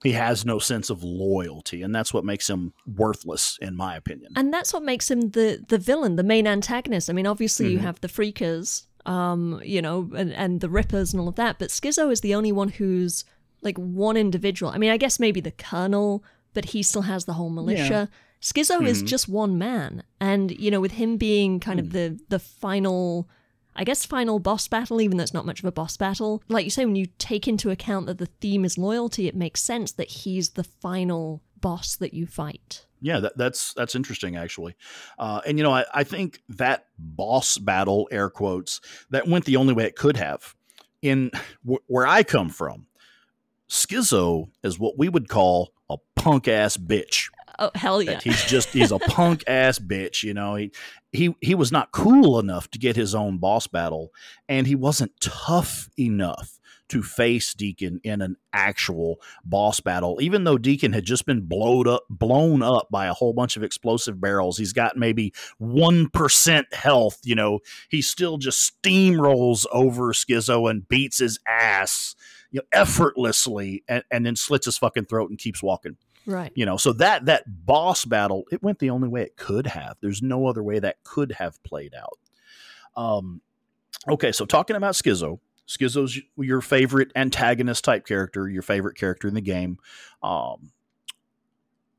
He 0.03 0.11
has 0.11 0.45
no 0.45 0.59
sense 0.59 0.89
of 0.89 1.01
loyalty, 1.01 1.81
and 1.81 1.95
that's 1.95 2.13
what 2.13 2.25
makes 2.25 2.49
him 2.49 2.73
worthless, 2.85 3.57
in 3.61 3.75
my 3.75 3.95
opinion. 3.95 4.33
And 4.35 4.53
that's 4.53 4.73
what 4.73 4.83
makes 4.83 5.09
him 5.09 5.31
the 5.31 5.63
the 5.67 5.77
villain, 5.77 6.17
the 6.17 6.23
main 6.23 6.45
antagonist. 6.45 7.09
I 7.09 7.13
mean, 7.13 7.25
obviously 7.25 7.67
mm-hmm. 7.67 7.73
you 7.73 7.79
have 7.79 8.01
the 8.01 8.09
freakers, 8.09 8.85
um, 9.05 9.61
you 9.63 9.81
know, 9.81 10.11
and, 10.15 10.33
and 10.33 10.59
the 10.59 10.69
Rippers 10.69 11.13
and 11.13 11.21
all 11.21 11.29
of 11.29 11.35
that. 11.35 11.57
But 11.57 11.69
Skizzo 11.69 12.11
is 12.11 12.21
the 12.21 12.35
only 12.35 12.51
one 12.51 12.67
who's 12.67 13.23
like 13.61 13.77
one 13.77 14.17
individual. 14.17 14.73
I 14.73 14.77
mean, 14.77 14.91
I 14.91 14.97
guess 14.97 15.21
maybe 15.21 15.39
the 15.39 15.51
Colonel, 15.51 16.23
but 16.53 16.65
he 16.65 16.83
still 16.83 17.03
has 17.03 17.23
the 17.23 17.33
whole 17.33 17.49
militia. 17.49 18.09
Skizzo 18.41 18.77
mm-hmm. 18.77 18.87
is 18.87 19.01
just 19.01 19.29
one 19.29 19.57
man, 19.57 20.03
and 20.19 20.51
you 20.51 20.69
know, 20.69 20.81
with 20.81 20.91
him 20.91 21.15
being 21.15 21.61
kind 21.61 21.79
mm. 21.79 21.83
of 21.83 21.91
the 21.93 22.19
the 22.27 22.39
final. 22.39 23.29
I 23.75 23.83
guess 23.83 24.05
final 24.05 24.39
boss 24.39 24.67
battle, 24.67 25.01
even 25.01 25.17
though 25.17 25.23
it's 25.23 25.33
not 25.33 25.45
much 25.45 25.59
of 25.59 25.65
a 25.65 25.71
boss 25.71 25.97
battle. 25.97 26.43
Like 26.47 26.65
you 26.65 26.71
say, 26.71 26.85
when 26.85 26.95
you 26.95 27.07
take 27.17 27.47
into 27.47 27.69
account 27.69 28.05
that 28.05 28.17
the 28.17 28.27
theme 28.27 28.65
is 28.65 28.77
loyalty, 28.77 29.27
it 29.27 29.35
makes 29.35 29.61
sense 29.61 29.91
that 29.93 30.09
he's 30.09 30.51
the 30.51 30.63
final 30.63 31.41
boss 31.59 31.95
that 31.95 32.13
you 32.13 32.27
fight. 32.27 32.85
Yeah, 33.01 33.19
that, 33.19 33.37
that's 33.37 33.73
that's 33.73 33.95
interesting 33.95 34.37
actually, 34.37 34.75
uh, 35.19 35.41
and 35.45 35.57
you 35.57 35.63
know 35.63 35.73
I, 35.73 35.83
I 35.93 36.03
think 36.05 36.41
that 36.49 36.85
boss 36.97 37.57
battle, 37.57 38.07
air 38.11 38.29
quotes, 38.29 38.79
that 39.09 39.27
went 39.27 39.43
the 39.43 39.57
only 39.57 39.73
way 39.73 39.83
it 39.85 39.97
could 39.97 40.15
have. 40.15 40.55
In 41.01 41.31
w- 41.65 41.83
where 41.87 42.07
I 42.07 42.23
come 42.23 42.49
from, 42.49 42.87
Skizzo 43.69 44.47
is 44.63 44.79
what 44.79 44.97
we 44.97 45.09
would 45.09 45.27
call 45.27 45.73
a 45.89 45.97
punk 46.15 46.47
ass 46.47 46.77
bitch. 46.77 47.29
Oh 47.63 47.71
hell 47.75 48.01
yeah! 48.01 48.19
He's 48.21 48.43
just 48.43 48.69
he's 48.73 48.91
a 48.91 48.99
punk 48.99 49.43
ass 49.47 49.79
bitch. 49.79 50.21
You 50.21 50.33
know 50.33 50.55
he 50.55 50.71
he 51.13 51.33
he 51.39 51.55
was 51.55 51.71
not 51.71 51.93
cool 51.93 52.37
enough 52.37 52.69
to 52.71 52.79
get 52.79 52.97
his 52.97 53.15
own 53.15 53.37
boss 53.37 53.67
battle, 53.67 54.11
and 54.49 54.67
he 54.67 54.75
wasn't 54.75 55.13
tough 55.21 55.89
enough 55.97 56.59
to 56.89 57.01
face 57.01 57.53
Deacon 57.53 58.01
in 58.03 58.21
an 58.21 58.35
actual 58.51 59.15
boss 59.45 59.79
battle. 59.79 60.17
Even 60.21 60.43
though 60.43 60.57
Deacon 60.57 60.91
had 60.91 61.05
just 61.05 61.25
been 61.25 61.47
blown 61.47 61.87
up, 61.87 62.03
blown 62.09 62.61
up 62.61 62.89
by 62.91 63.05
a 63.05 63.13
whole 63.13 63.31
bunch 63.31 63.55
of 63.55 63.63
explosive 63.63 64.19
barrels, 64.19 64.57
he's 64.57 64.73
got 64.73 64.97
maybe 64.97 65.33
one 65.57 66.09
percent 66.09 66.67
health. 66.73 67.19
You 67.23 67.35
know, 67.35 67.59
he 67.87 68.01
still 68.01 68.37
just 68.37 68.73
steamrolls 68.83 69.65
over 69.71 70.11
Skizzo 70.11 70.69
and 70.69 70.85
beats 70.85 71.19
his 71.19 71.39
ass, 71.47 72.13
you 72.51 72.59
know, 72.59 72.65
effortlessly, 72.73 73.85
and, 73.87 74.03
and 74.11 74.25
then 74.25 74.35
slits 74.35 74.65
his 74.65 74.77
fucking 74.77 75.05
throat 75.05 75.29
and 75.29 75.39
keeps 75.39 75.63
walking. 75.63 75.95
Right. 76.25 76.51
You 76.55 76.65
know, 76.65 76.77
so 76.77 76.93
that 76.93 77.25
that 77.25 77.43
boss 77.65 78.05
battle, 78.05 78.45
it 78.51 78.63
went 78.63 78.79
the 78.79 78.89
only 78.89 79.09
way 79.09 79.23
it 79.23 79.35
could 79.35 79.67
have. 79.67 79.97
There's 80.01 80.21
no 80.21 80.47
other 80.47 80.63
way 80.63 80.79
that 80.79 81.03
could 81.03 81.33
have 81.33 81.61
played 81.63 81.93
out. 81.93 82.19
Um, 82.95 83.41
okay, 84.07 84.31
so 84.31 84.45
talking 84.45 84.75
about 84.75 84.93
Skizzo, 84.93 85.39
Skizzo's 85.67 86.19
your 86.37 86.61
favorite 86.61 87.11
antagonist 87.15 87.83
type 87.83 88.05
character, 88.05 88.47
your 88.47 88.61
favorite 88.61 88.97
character 88.97 89.27
in 89.27 89.33
the 89.33 89.41
game. 89.41 89.77
Um, 90.21 90.71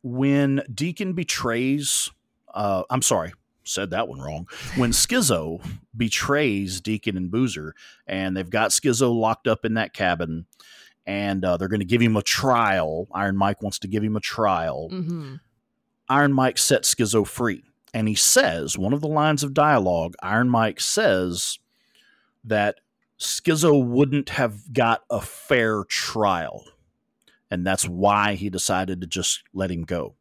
when 0.02 0.62
Deacon 0.72 1.14
betrays, 1.14 2.10
uh, 2.52 2.84
I'm 2.90 3.02
sorry, 3.02 3.32
said 3.64 3.90
that 3.90 4.08
one 4.08 4.20
wrong. 4.20 4.46
When 4.76 4.92
Skizzo 4.92 5.64
betrays 5.96 6.80
Deacon 6.80 7.16
and 7.16 7.30
Boozer, 7.30 7.74
and 8.06 8.36
they've 8.36 8.48
got 8.48 8.70
Skizzo 8.70 9.14
locked 9.14 9.48
up 9.48 9.64
in 9.64 9.74
that 9.74 9.94
cabin, 9.94 10.46
and 11.06 11.44
uh, 11.44 11.56
they're 11.56 11.68
going 11.68 11.80
to 11.80 11.86
give 11.86 12.00
him 12.00 12.16
a 12.16 12.22
trial. 12.22 13.08
Iron 13.12 13.36
Mike 13.36 13.62
wants 13.62 13.78
to 13.80 13.88
give 13.88 14.02
him 14.02 14.16
a 14.16 14.20
trial. 14.20 14.88
Mm-hmm. 14.92 15.34
Iron 16.08 16.32
Mike 16.32 16.58
sets 16.58 16.94
Skizzo 16.94 17.26
free, 17.26 17.64
and 17.92 18.08
he 18.08 18.14
says 18.14 18.76
one 18.78 18.92
of 18.92 19.00
the 19.00 19.08
lines 19.08 19.42
of 19.42 19.54
dialogue. 19.54 20.14
Iron 20.22 20.50
Mike 20.50 20.80
says 20.80 21.58
that 22.44 22.76
Skizzo 23.18 23.84
wouldn't 23.84 24.30
have 24.30 24.72
got 24.72 25.02
a 25.10 25.20
fair 25.20 25.84
trial. 25.84 26.64
And 27.50 27.66
that's 27.66 27.88
why 27.88 28.34
he 28.34 28.50
decided 28.50 29.00
to 29.00 29.06
just 29.06 29.44
let 29.52 29.70
him 29.70 29.84
go. 29.84 30.16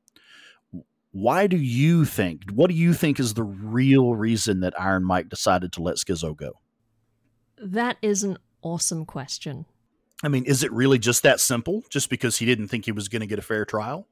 Why 1.12 1.48
do 1.48 1.58
you 1.58 2.06
think, 2.06 2.52
what 2.52 2.70
do 2.70 2.76
you 2.76 2.94
think 2.94 3.20
is 3.20 3.34
the 3.34 3.44
real 3.44 4.16
reason 4.16 4.62
that 4.62 4.80
Iron 4.80 5.04
Mike 5.04 5.30
decided 5.30 5.72
to 5.74 5.82
let 5.82 5.98
Skizzo 5.98 6.36
go? 6.36 6.54
That 7.58 7.98
is 8.02 8.24
an 8.24 8.38
awesome 8.62 9.06
question. 9.06 9.66
I 10.24 10.30
mean, 10.30 10.46
is 10.46 10.64
it 10.64 10.72
really 10.72 10.98
just 10.98 11.22
that 11.24 11.40
simple? 11.40 11.84
Just 11.90 12.10
because 12.10 12.38
he 12.38 12.46
didn't 12.46 12.70
think 12.70 12.86
he 12.86 12.92
was 12.92 13.10
going 13.10 13.20
to 13.20 13.28
get 13.28 13.40
a 13.40 13.44
fair 13.44 13.66
trial? 13.66 14.08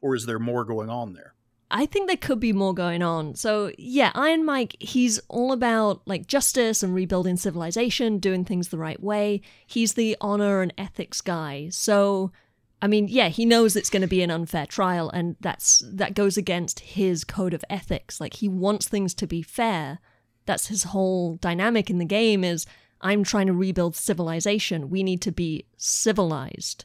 Or 0.00 0.14
is 0.14 0.26
there 0.26 0.38
more 0.38 0.64
going 0.64 0.88
on 0.88 1.14
there? 1.14 1.34
I 1.70 1.84
think 1.84 2.06
there 2.06 2.16
could 2.16 2.40
be 2.40 2.52
more 2.52 2.72
going 2.72 3.02
on. 3.02 3.34
So, 3.34 3.72
yeah, 3.76 4.10
Iron 4.14 4.44
Mike, 4.44 4.76
he's 4.80 5.20
all 5.28 5.52
about 5.52 6.00
like 6.06 6.26
justice 6.26 6.82
and 6.82 6.94
rebuilding 6.94 7.36
civilization, 7.36 8.18
doing 8.18 8.44
things 8.44 8.68
the 8.68 8.78
right 8.78 9.02
way. 9.02 9.42
He's 9.66 9.94
the 9.94 10.16
honor 10.20 10.62
and 10.62 10.72
ethics 10.78 11.20
guy. 11.20 11.68
So, 11.70 12.32
I 12.80 12.86
mean, 12.86 13.08
yeah, 13.08 13.28
he 13.28 13.44
knows 13.44 13.76
it's 13.76 13.90
going 13.90 14.02
to 14.02 14.08
be 14.08 14.22
an 14.22 14.30
unfair 14.30 14.64
trial 14.64 15.10
and 15.10 15.36
that's 15.40 15.82
that 15.86 16.14
goes 16.14 16.36
against 16.36 16.80
his 16.80 17.24
code 17.24 17.52
of 17.52 17.64
ethics. 17.68 18.20
Like 18.20 18.34
he 18.34 18.48
wants 18.48 18.88
things 18.88 19.12
to 19.14 19.26
be 19.26 19.42
fair. 19.42 19.98
That's 20.46 20.68
his 20.68 20.84
whole 20.84 21.36
dynamic 21.36 21.90
in 21.90 21.98
the 21.98 22.04
game 22.06 22.44
is 22.44 22.64
I'm 23.00 23.24
trying 23.24 23.46
to 23.46 23.52
rebuild 23.52 23.96
civilization. 23.96 24.90
We 24.90 25.02
need 25.02 25.22
to 25.22 25.32
be 25.32 25.66
civilized. 25.76 26.84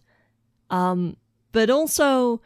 Um 0.70 1.18
but 1.52 1.70
also 1.70 2.42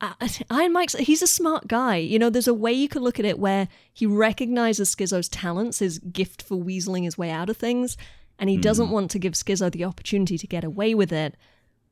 Iron 0.50 0.72
Mike's 0.72 0.94
he's 0.94 1.22
a 1.22 1.26
smart 1.26 1.68
guy. 1.68 1.96
You 1.96 2.18
know, 2.18 2.30
there's 2.30 2.48
a 2.48 2.54
way 2.54 2.72
you 2.72 2.88
could 2.88 3.02
look 3.02 3.18
at 3.18 3.26
it 3.26 3.38
where 3.38 3.68
he 3.92 4.06
recognizes 4.06 4.94
Skizzo's 4.94 5.28
talents, 5.28 5.80
his 5.80 5.98
gift 5.98 6.42
for 6.42 6.56
weaseling 6.56 7.04
his 7.04 7.18
way 7.18 7.30
out 7.30 7.50
of 7.50 7.56
things, 7.56 7.96
and 8.38 8.48
he 8.48 8.56
mm. 8.56 8.62
doesn't 8.62 8.86
hmm. 8.86 8.92
want 8.92 9.10
to 9.10 9.18
give 9.18 9.34
Skizzo 9.34 9.70
the 9.70 9.84
opportunity 9.84 10.38
to 10.38 10.46
get 10.46 10.64
away 10.64 10.94
with 10.94 11.12
it. 11.12 11.36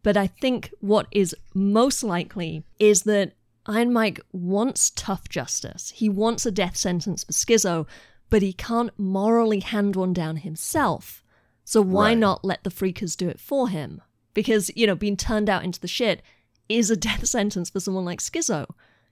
But 0.03 0.17
I 0.17 0.27
think 0.27 0.73
what 0.81 1.07
is 1.11 1.37
most 1.55 2.03
likely 2.03 2.65
is 2.79 3.03
that 3.03 3.33
Iron 3.67 3.93
Mike 3.93 4.21
wants 4.33 4.91
tough 4.91 5.29
justice. 5.29 5.91
He 5.95 6.09
wants 6.09 6.47
a 6.47 6.51
death 6.51 6.77
sentence 6.77 7.25
for 7.25 7.33
Skizzo, 7.33 7.87
but 8.31 8.43
he 8.43 8.53
can't 8.53 8.91
morally 8.99 9.61
hand 9.61 9.97
one 9.97 10.13
down 10.13 10.39
himself. 10.39 11.23
So 11.65 11.83
why 11.83 12.09
right. 12.09 12.19
not 12.19 12.45
let 12.45 12.65
the 12.65 12.71
freakers 12.71 13.17
do 13.17 13.29
it 13.29 13.41
for 13.41 13.69
him? 13.69 14.03
Because, 14.35 14.71
you 14.75 14.87
know, 14.87 14.95
being 14.95 15.17
turned 15.17 15.51
out 15.51 15.65
into 15.65 15.81
the 15.81 15.89
shit 15.89 16.23
is 16.69 16.91
a 16.91 16.97
death 17.09 17.27
sentence 17.27 17.71
for 17.71 17.81
someone 17.81 18.05
like 18.05 18.21
Skizzo, 18.21 18.67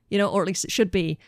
you 0.09 0.19
know, 0.19 0.29
or 0.29 0.43
at 0.43 0.49
least 0.49 0.65
it 0.65 0.73
should 0.73 0.91
be. 0.91 1.19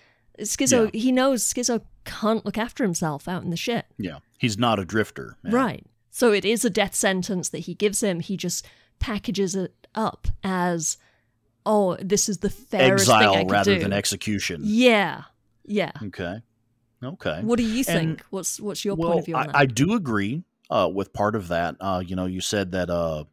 Skizzo, 0.40 0.90
yeah. 0.92 1.00
he 1.00 1.12
knows 1.12 1.44
Skizzo 1.44 1.82
can't 2.04 2.44
look 2.44 2.56
after 2.56 2.84
himself 2.84 3.28
out 3.28 3.42
in 3.42 3.50
the 3.50 3.56
shit. 3.56 3.86
Yeah, 3.98 4.18
he's 4.38 4.56
not 4.56 4.78
a 4.78 4.84
drifter. 4.84 5.36
Man. 5.42 5.52
Right. 5.52 5.86
So 6.10 6.32
it 6.32 6.44
is 6.44 6.64
a 6.64 6.70
death 6.70 6.94
sentence 6.94 7.48
that 7.50 7.60
he 7.60 7.74
gives 7.74 8.02
him. 8.02 8.20
He 8.20 8.36
just 8.36 8.66
packages 8.98 9.54
it 9.54 9.74
up 9.94 10.28
as, 10.42 10.96
oh, 11.66 11.96
this 12.00 12.28
is 12.28 12.38
the 12.38 12.50
fairest 12.50 13.02
Exile 13.08 13.32
thing 13.32 13.40
I 13.40 13.42
could 13.42 13.50
rather 13.50 13.74
do. 13.74 13.80
than 13.80 13.92
execution. 13.92 14.62
Yeah. 14.64 15.22
Yeah. 15.64 15.92
Okay. 16.02 16.42
Okay. 17.02 17.40
What 17.42 17.56
do 17.56 17.62
you 17.62 17.84
think? 17.84 18.02
And, 18.02 18.22
what's 18.30 18.60
What's 18.60 18.84
your 18.84 18.96
well, 18.96 19.10
point 19.10 19.20
of 19.20 19.26
view 19.26 19.36
on 19.36 19.50
I. 19.50 19.60
I 19.60 19.66
do 19.66 19.94
agree 19.94 20.42
uh, 20.70 20.90
with 20.92 21.12
part 21.12 21.36
of 21.36 21.48
that. 21.48 21.76
Uh, 21.80 22.02
you 22.04 22.16
know, 22.16 22.26
you 22.26 22.40
said 22.40 22.72
that 22.72 22.90
uh, 22.90 23.24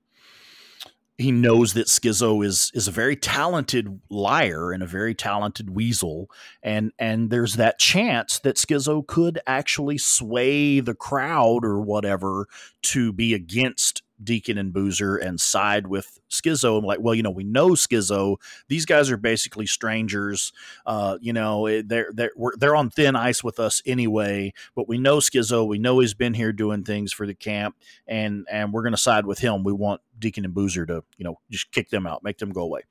he 1.18 1.32
knows 1.32 1.74
that 1.74 1.88
Skizzo 1.88 2.46
is 2.46 2.72
is 2.74 2.88
a 2.88 2.92
very 2.92 3.16
talented 3.16 4.02
liar 4.10 4.72
and 4.72 4.84
a 4.84 4.88
very 4.88 5.16
talented 5.16 5.70
weasel, 5.70 6.30
and 6.62 6.92
and 7.00 7.30
there's 7.30 7.56
that 7.56 7.80
chance 7.80 8.40
that 8.40 8.58
Skizzo 8.58 9.06
could 9.06 9.40
actually 9.48 9.98
sway 9.98 10.80
the 10.80 10.96
crowd 10.96 11.64
or 11.64 11.80
whatever 11.82 12.48
to 12.84 13.14
be 13.14 13.34
against 13.34 14.04
Deacon 14.24 14.58
and 14.58 14.72
Boozer 14.72 15.18
and 15.18 15.40
side 15.40 15.88
with 15.88 16.20
Skizzo. 16.30 16.78
I'm 16.78 16.86
like, 16.86 17.00
well, 17.00 17.14
you 17.14 17.24
know, 17.24 17.32
we 17.32 17.44
know 17.44 17.70
Skizzo. 17.72 18.38
These 18.68 18.86
guys 18.86 19.12
are 19.12 19.18
basically 19.18 19.66
strangers. 19.66 20.54
Uh, 20.86 21.18
you 21.22 21.34
know, 21.34 21.66
eh, 21.66 21.82
they're 21.86 22.12
they're 22.14 22.32
they're 22.58 22.76
on 22.76 22.90
thin 22.90 23.16
ice 23.16 23.44
with 23.44 23.60
us 23.60 23.82
anyway. 23.86 24.54
But 24.76 24.88
we 24.88 24.98
know 24.98 25.18
Skizzo. 25.18 25.68
We 25.68 25.80
know 25.80 26.00
he's 26.00 26.14
been 26.14 26.34
here 26.34 26.54
doing 26.54 26.84
things 26.84 27.12
for 27.14 27.28
the 27.28 27.36
camp, 27.36 27.76
and 28.08 28.46
and 28.50 28.72
we're 28.74 28.84
going 28.84 28.94
to 28.94 28.98
side 28.98 29.26
with 29.26 29.40
him. 29.40 29.64
We 29.64 29.74
want 29.74 30.02
Deacon 30.18 30.46
and 30.46 30.54
Boozer 30.54 30.86
to 30.86 31.04
you 31.18 31.24
know 31.26 31.40
just 31.50 31.72
kick 31.72 31.90
them 31.90 32.08
out, 32.08 32.24
make 32.24 32.38
them 32.38 32.52
go 32.52 32.62
away. 32.62 32.82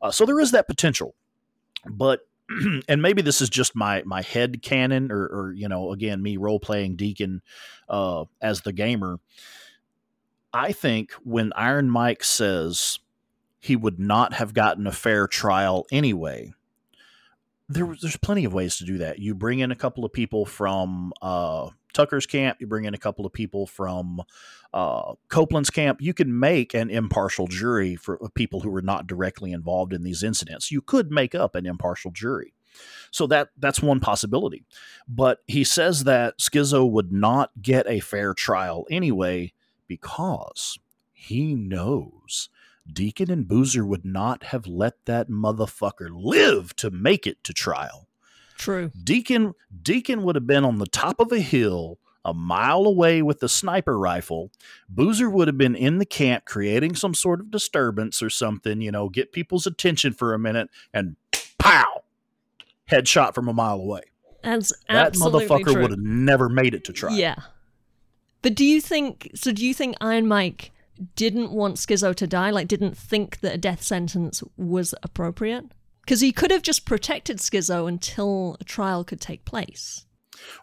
Uh, 0.00 0.10
so 0.10 0.26
there 0.26 0.40
is 0.40 0.52
that 0.52 0.68
potential, 0.68 1.14
but. 1.88 2.20
and 2.88 3.02
maybe 3.02 3.20
this 3.20 3.42
is 3.42 3.50
just 3.50 3.76
my 3.76 4.02
my 4.06 4.22
head 4.22 4.62
canon 4.62 5.12
or, 5.12 5.26
or 5.26 5.52
you 5.52 5.68
know 5.68 5.92
again 5.92 6.22
me 6.22 6.38
role 6.38 6.58
playing 6.58 6.96
deacon 6.96 7.42
uh, 7.90 8.24
as 8.40 8.62
the 8.62 8.72
gamer 8.72 9.20
I 10.52 10.72
think 10.72 11.12
when 11.24 11.52
Iron 11.54 11.90
Mike 11.90 12.24
says 12.24 12.98
he 13.60 13.76
would 13.76 13.98
not 13.98 14.34
have 14.34 14.54
gotten 14.54 14.86
a 14.86 14.92
fair 14.92 15.26
trial 15.26 15.86
anyway, 15.92 16.52
there, 17.68 17.94
there's 18.00 18.16
plenty 18.16 18.44
of 18.44 18.54
ways 18.54 18.76
to 18.78 18.84
do 18.84 18.98
that. 18.98 19.18
You 19.18 19.34
bring 19.34 19.58
in 19.58 19.70
a 19.70 19.76
couple 19.76 20.04
of 20.04 20.12
people 20.12 20.46
from 20.46 21.12
uh, 21.20 21.68
Tucker's 21.92 22.26
camp, 22.26 22.58
you 22.60 22.66
bring 22.66 22.84
in 22.84 22.94
a 22.94 22.98
couple 22.98 23.26
of 23.26 23.32
people 23.32 23.66
from 23.66 24.22
uh, 24.72 25.14
Copeland's 25.28 25.70
camp. 25.70 26.00
You 26.00 26.14
can 26.14 26.38
make 26.38 26.72
an 26.74 26.90
impartial 26.90 27.46
jury 27.46 27.96
for 27.96 28.18
people 28.34 28.60
who 28.60 28.70
were 28.70 28.82
not 28.82 29.06
directly 29.06 29.52
involved 29.52 29.92
in 29.92 30.02
these 30.02 30.22
incidents. 30.22 30.70
You 30.70 30.80
could 30.80 31.10
make 31.10 31.34
up 31.34 31.54
an 31.54 31.66
impartial 31.66 32.10
jury. 32.10 32.54
So 33.10 33.26
that 33.26 33.48
that's 33.58 33.82
one 33.82 33.98
possibility. 33.98 34.64
But 35.08 35.40
he 35.46 35.64
says 35.64 36.04
that 36.04 36.38
Skizzo 36.38 36.88
would 36.88 37.12
not 37.12 37.50
get 37.60 37.88
a 37.88 38.00
fair 38.00 38.34
trial 38.34 38.86
anyway 38.90 39.52
because 39.88 40.78
he 41.12 41.54
knows 41.54 42.48
Deacon 42.90 43.30
and 43.30 43.48
Boozer 43.48 43.84
would 43.84 44.04
not 44.04 44.44
have 44.44 44.66
let 44.66 45.04
that 45.06 45.28
motherfucker 45.28 46.08
live 46.12 46.76
to 46.76 46.90
make 46.90 47.26
it 47.26 47.42
to 47.44 47.52
trial. 47.52 48.08
True. 48.56 48.90
Deacon 49.02 49.54
Deacon 49.82 50.22
would 50.22 50.36
have 50.36 50.46
been 50.46 50.64
on 50.64 50.78
the 50.78 50.86
top 50.86 51.20
of 51.20 51.32
a 51.32 51.40
hill 51.40 51.98
a 52.24 52.34
mile 52.34 52.84
away 52.84 53.22
with 53.22 53.40
the 53.40 53.48
sniper 53.48 53.98
rifle, 53.98 54.50
Boozer 54.88 55.30
would 55.30 55.48
have 55.48 55.56
been 55.56 55.74
in 55.74 55.98
the 55.98 56.04
camp 56.04 56.44
creating 56.44 56.94
some 56.94 57.14
sort 57.14 57.40
of 57.40 57.50
disturbance 57.50 58.22
or 58.22 58.28
something, 58.28 58.80
you 58.80 58.90
know, 58.90 59.08
get 59.08 59.32
people's 59.32 59.66
attention 59.66 60.12
for 60.12 60.34
a 60.34 60.38
minute, 60.38 60.68
and 60.92 61.16
pow, 61.58 62.02
headshot 62.90 63.34
from 63.34 63.48
a 63.48 63.52
mile 63.52 63.78
away. 63.78 64.02
That's 64.42 64.72
That 64.88 65.14
motherfucker 65.14 65.72
true. 65.72 65.82
would 65.82 65.90
have 65.90 66.00
never 66.00 66.48
made 66.48 66.74
it 66.74 66.84
to 66.84 66.92
trial. 66.92 67.16
Yeah. 67.16 67.36
But 68.42 68.54
do 68.54 68.64
you 68.64 68.80
think 68.80 69.30
so 69.34 69.52
do 69.52 69.64
you 69.64 69.74
think 69.74 69.96
Iron 70.00 70.26
Mike 70.26 70.72
didn't 71.16 71.52
want 71.52 71.76
Skizzo 71.76 72.14
to 72.14 72.26
die, 72.26 72.50
like 72.50 72.68
didn't 72.68 72.96
think 72.96 73.40
that 73.40 73.54
a 73.54 73.58
death 73.58 73.82
sentence 73.82 74.42
was 74.56 74.94
appropriate? 75.02 75.64
Because 76.02 76.20
he 76.20 76.32
could 76.32 76.50
have 76.50 76.62
just 76.62 76.86
protected 76.86 77.38
Skizzo 77.38 77.86
until 77.86 78.56
a 78.60 78.64
trial 78.64 79.04
could 79.04 79.20
take 79.20 79.44
place. 79.44 80.06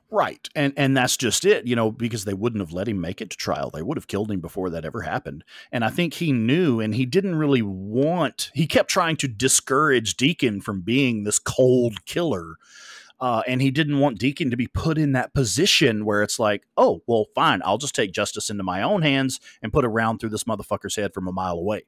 Right. 0.10 0.48
And 0.56 0.74
and 0.78 0.96
that's 0.96 1.18
just 1.18 1.46
it, 1.46 1.68
you 1.68 1.76
know, 1.76 1.92
because 1.92 2.26
they 2.26 2.34
wouldn't 2.34 2.62
have 2.62 2.72
let 2.72 2.88
him 2.88 3.02
make 3.02 3.22
it 3.22 3.32
to 3.32 3.38
trial. 3.38 3.70
They 3.70 3.82
would 3.82 3.98
have 3.98 4.08
killed 4.08 4.32
him 4.32 4.40
before 4.40 4.70
that 4.70 4.86
ever 4.86 5.02
happened. 5.02 5.44
And 5.72 5.84
I 5.84 5.90
think 5.90 6.14
he 6.14 6.32
knew 6.32 6.80
and 6.80 6.96
he 6.96 7.06
didn't 7.06 7.36
really 7.36 7.62
want 7.62 8.52
he 8.54 8.68
kept 8.68 8.90
trying 8.90 9.18
to 9.18 9.28
discourage 9.28 10.16
Deacon 10.16 10.62
from 10.62 10.82
being 10.82 11.24
this 11.24 11.40
cold 11.40 12.06
killer. 12.06 12.56
Uh, 13.26 13.42
and 13.48 13.60
he 13.60 13.72
didn't 13.72 13.98
want 13.98 14.20
Deacon 14.20 14.52
to 14.52 14.56
be 14.56 14.68
put 14.68 15.00
in 15.00 15.14
that 15.14 15.34
position 15.34 16.06
where 16.06 16.22
it's 16.22 16.38
like, 16.38 16.68
oh, 16.78 17.02
well, 17.08 17.26
fine, 17.34 17.60
I'll 17.66 17.80
just 17.80 17.96
take 17.96 18.12
justice 18.12 18.52
into 18.52 18.62
my 18.62 18.84
own 18.84 19.02
hands 19.02 19.40
and 19.64 19.74
put 19.74 19.84
a 19.84 19.90
round 19.90 20.20
through 20.20 20.30
this 20.30 20.44
motherfucker's 20.44 20.96
head 20.96 21.12
from 21.12 21.28
a 21.28 21.32
mile 21.32 21.58
away. 21.58 21.86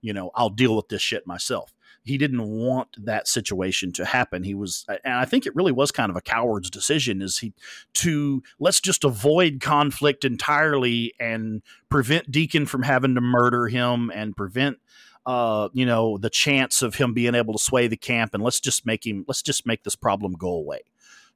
You 0.00 0.12
know, 0.12 0.32
I'll 0.34 0.50
deal 0.50 0.74
with 0.74 0.88
this 0.88 1.02
shit 1.02 1.24
myself 1.24 1.72
he 2.06 2.18
didn't 2.18 2.48
want 2.48 3.04
that 3.04 3.26
situation 3.26 3.90
to 3.90 4.04
happen. 4.04 4.44
He 4.44 4.54
was, 4.54 4.86
and 5.04 5.14
I 5.14 5.24
think 5.24 5.44
it 5.44 5.56
really 5.56 5.72
was 5.72 5.90
kind 5.90 6.08
of 6.08 6.14
a 6.14 6.20
coward's 6.20 6.70
decision 6.70 7.20
is 7.20 7.38
he 7.38 7.52
to 7.94 8.44
let's 8.60 8.80
just 8.80 9.02
avoid 9.02 9.58
conflict 9.60 10.24
entirely 10.24 11.12
and 11.18 11.62
prevent 11.88 12.30
Deacon 12.30 12.64
from 12.64 12.84
having 12.84 13.16
to 13.16 13.20
murder 13.20 13.66
him 13.66 14.12
and 14.14 14.36
prevent, 14.36 14.78
uh, 15.26 15.68
you 15.72 15.84
know, 15.84 16.16
the 16.18 16.30
chance 16.30 16.82
of 16.82 16.94
him 16.94 17.12
being 17.12 17.34
able 17.34 17.52
to 17.52 17.58
sway 17.58 17.88
the 17.88 17.96
camp. 17.96 18.32
And 18.32 18.42
let's 18.42 18.60
just 18.60 18.86
make 18.86 19.06
him, 19.06 19.24
let's 19.26 19.42
just 19.42 19.66
make 19.66 19.82
this 19.82 19.96
problem 19.96 20.32
go 20.34 20.50
away, 20.50 20.80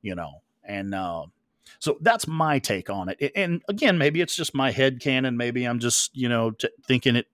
you 0.01 0.15
know, 0.15 0.43
and, 0.65 0.95
uh, 0.95 1.27
so 1.79 1.99
that's 2.01 2.27
my 2.29 2.59
take 2.59 2.89
on 2.91 3.09
it. 3.09 3.33
And 3.35 3.63
again, 3.69 3.97
maybe 3.99 4.21
it's 4.21 4.37
just 4.37 4.55
my 4.55 4.71
head 4.71 5.01
canon. 5.01 5.37
Maybe 5.37 5.65
I'm 5.65 5.79
just, 5.79 6.15
you 6.17 6.29
know, 6.29 6.51
t- 6.51 6.69
thinking 6.87 7.17
it, 7.17 7.27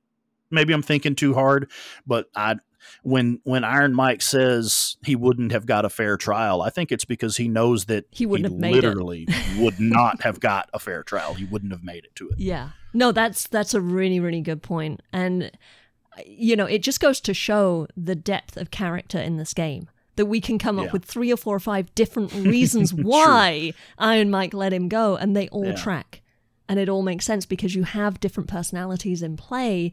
maybe 0.51 0.73
I'm 0.73 0.83
thinking 0.83 1.15
too 1.15 1.35
hard, 1.35 1.71
but 2.07 2.31
I, 2.35 2.57
when 3.03 3.41
when 3.43 3.65
Iron 3.65 3.95
Mike 3.95 4.23
says 4.23 4.97
he 5.05 5.17
wouldn't 5.17 5.51
have 5.51 5.67
got 5.67 5.85
a 5.85 5.89
fair 5.89 6.17
trial, 6.17 6.63
I 6.63 6.71
think 6.71 6.93
it's 6.93 7.05
because 7.05 7.37
he 7.37 7.49
knows 7.49 7.87
that 7.87 8.05
He 8.13 8.27
wouldn't 8.27 8.53
have 8.53 8.61
made 8.61 8.77
it. 8.77 8.83
literally 8.85 9.27
would 9.59 9.81
not 9.81 10.23
have 10.23 10.39
got 10.39 10.71
a 10.73 10.79
fair 10.79 11.03
trial. 11.03 11.35
He 11.35 11.45
wouldn't 11.45 11.73
have 11.73 11.83
made 11.83 12.05
it 12.05 12.15
to 12.17 12.29
it. 12.29 12.39
Yeah. 12.39 12.71
No, 12.95 13.11
that's 13.11 13.49
that's 13.49 13.75
a 13.75 13.81
really 13.81 14.21
really 14.21 14.41
good 14.41 14.63
point. 14.63 15.03
And 15.13 15.51
you 16.25 16.57
know, 16.57 16.67
it 16.67 16.83
just 16.83 17.01
goes 17.01 17.21
to 17.23 17.35
show 17.35 17.87
the 17.97 18.15
depth 18.15 18.57
of 18.57 18.71
character 18.71 19.19
in 19.19 19.37
this 19.37 19.53
game. 19.55 19.89
That 20.17 20.27
we 20.27 20.41
can 20.41 20.59
come 20.59 20.79
up 20.79 20.87
Yeah. 20.87 20.93
with 20.93 21.05
three 21.05 21.31
or 21.31 21.37
four 21.37 21.55
or 21.55 21.61
five 21.61 21.95
different 21.95 22.33
reasons 22.55 22.95
why 22.95 23.75
Iron 23.99 24.31
Mike 24.31 24.55
let 24.55 24.73
him 24.73 24.89
go, 24.89 25.17
and 25.17 25.37
they 25.37 25.49
all 25.49 25.67
Yeah. 25.67 25.75
track. 25.75 26.23
And 26.69 26.81
it 26.81 26.89
all 26.89 27.03
makes 27.03 27.27
sense 27.27 27.45
because 27.45 27.75
you 27.75 27.83
have 27.85 28.19
different 28.19 28.49
personalities 28.49 29.23
in 29.23 29.37
play 29.37 29.93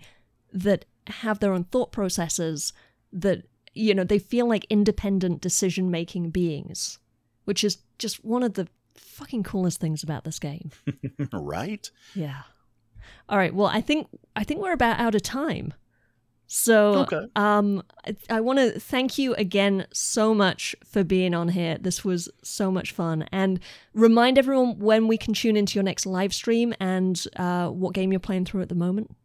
that 0.53 0.85
have 1.07 1.39
their 1.39 1.51
own 1.51 1.65
thought 1.65 1.91
processes 1.91 2.71
that, 3.11 3.43
you 3.73 3.93
know, 3.93 4.05
they 4.05 4.17
feel 4.17 4.47
like 4.47 4.65
independent 4.69 5.41
decision 5.41 5.91
making 5.91 6.29
beings, 6.29 6.99
which 7.43 7.63
is 7.63 7.79
just 7.99 8.23
one 8.23 8.43
of 8.43 8.53
the 8.53 8.67
fucking 8.95 9.43
coolest 9.43 9.79
things 9.81 10.03
about 10.03 10.23
this 10.23 10.39
game. 10.39 10.71
right? 11.33 11.91
Yeah. 12.15 12.43
All 13.27 13.37
right. 13.37 13.53
Well, 13.53 13.67
I 13.67 13.81
think 13.81 14.07
I 14.37 14.43
think 14.45 14.61
we're 14.61 14.71
about 14.73 14.99
out 14.99 15.15
of 15.15 15.21
time. 15.21 15.73
So, 16.55 16.97
Okay. 16.97 17.25
um, 17.35 17.81
I, 18.05 18.15
I 18.29 18.39
want 18.41 18.59
to 18.59 18.79
thank 18.79 19.17
you 19.17 19.33
again 19.33 19.87
so 19.91 20.35
much 20.35 20.75
for 20.85 21.03
being 21.03 21.33
on 21.33 21.47
here. 21.47 21.79
This 21.81 22.05
was 22.05 22.29
so 22.43 22.69
much 22.69 22.91
fun, 22.91 23.25
and 23.31 23.59
remind 23.95 24.37
everyone 24.37 24.77
when 24.77 25.07
we 25.07 25.17
can 25.17 25.33
tune 25.33 25.57
into 25.57 25.79
your 25.79 25.83
next 25.83 26.05
live 26.05 26.31
stream 26.31 26.75
and 26.79 27.25
uh, 27.37 27.69
what 27.69 27.95
game 27.95 28.11
you're 28.11 28.19
playing 28.19 28.45
through 28.45 28.61
at 28.61 28.69
the 28.69 28.75
moment. 28.75 29.15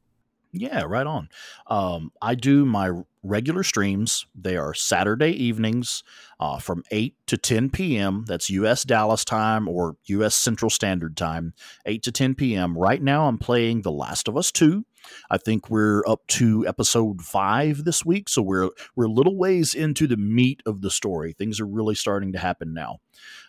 Yeah, 0.52 0.84
right 0.84 1.06
on. 1.06 1.28
Um, 1.66 2.12
I 2.22 2.34
do 2.34 2.64
my 2.64 2.92
regular 3.22 3.62
streams. 3.62 4.24
They 4.34 4.56
are 4.56 4.72
Saturday 4.72 5.32
evenings 5.32 6.02
uh, 6.40 6.58
from 6.58 6.82
8 6.90 7.14
to 7.26 7.36
10 7.36 7.68
p.m. 7.68 8.24
That's 8.26 8.48
U.S. 8.48 8.84
Dallas 8.84 9.26
time 9.26 9.68
or 9.68 9.96
U.S. 10.06 10.34
Central 10.34 10.70
Standard 10.70 11.14
Time, 11.14 11.52
8 11.84 12.02
to 12.04 12.10
10 12.12 12.36
p.m. 12.36 12.78
Right 12.78 13.02
now, 13.02 13.28
I'm 13.28 13.36
playing 13.36 13.82
The 13.82 13.92
Last 13.92 14.28
of 14.28 14.38
Us 14.38 14.50
2. 14.50 14.86
I 15.30 15.38
think 15.38 15.70
we're 15.70 16.02
up 16.06 16.26
to 16.28 16.66
episode 16.66 17.22
five 17.22 17.84
this 17.84 18.04
week, 18.04 18.28
so 18.28 18.42
we're 18.42 18.70
we're 18.96 19.06
a 19.06 19.10
little 19.12 19.36
ways 19.36 19.74
into 19.74 20.06
the 20.06 20.16
meat 20.16 20.62
of 20.66 20.80
the 20.80 20.90
story. 20.90 21.32
Things 21.32 21.60
are 21.60 21.66
really 21.66 21.94
starting 21.94 22.32
to 22.32 22.38
happen 22.38 22.72
now. 22.74 22.98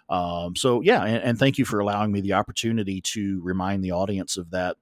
Um, 0.09 0.55
so 0.55 0.81
yeah, 0.81 1.03
and, 1.03 1.23
and 1.23 1.39
thank 1.39 1.57
you 1.57 1.65
for 1.65 1.79
allowing 1.79 2.11
me 2.11 2.21
the 2.21 2.33
opportunity 2.33 2.99
to 3.01 3.39
remind 3.43 3.83
the 3.83 3.91
audience 3.91 4.37
of 4.37 4.49
that. 4.51 4.77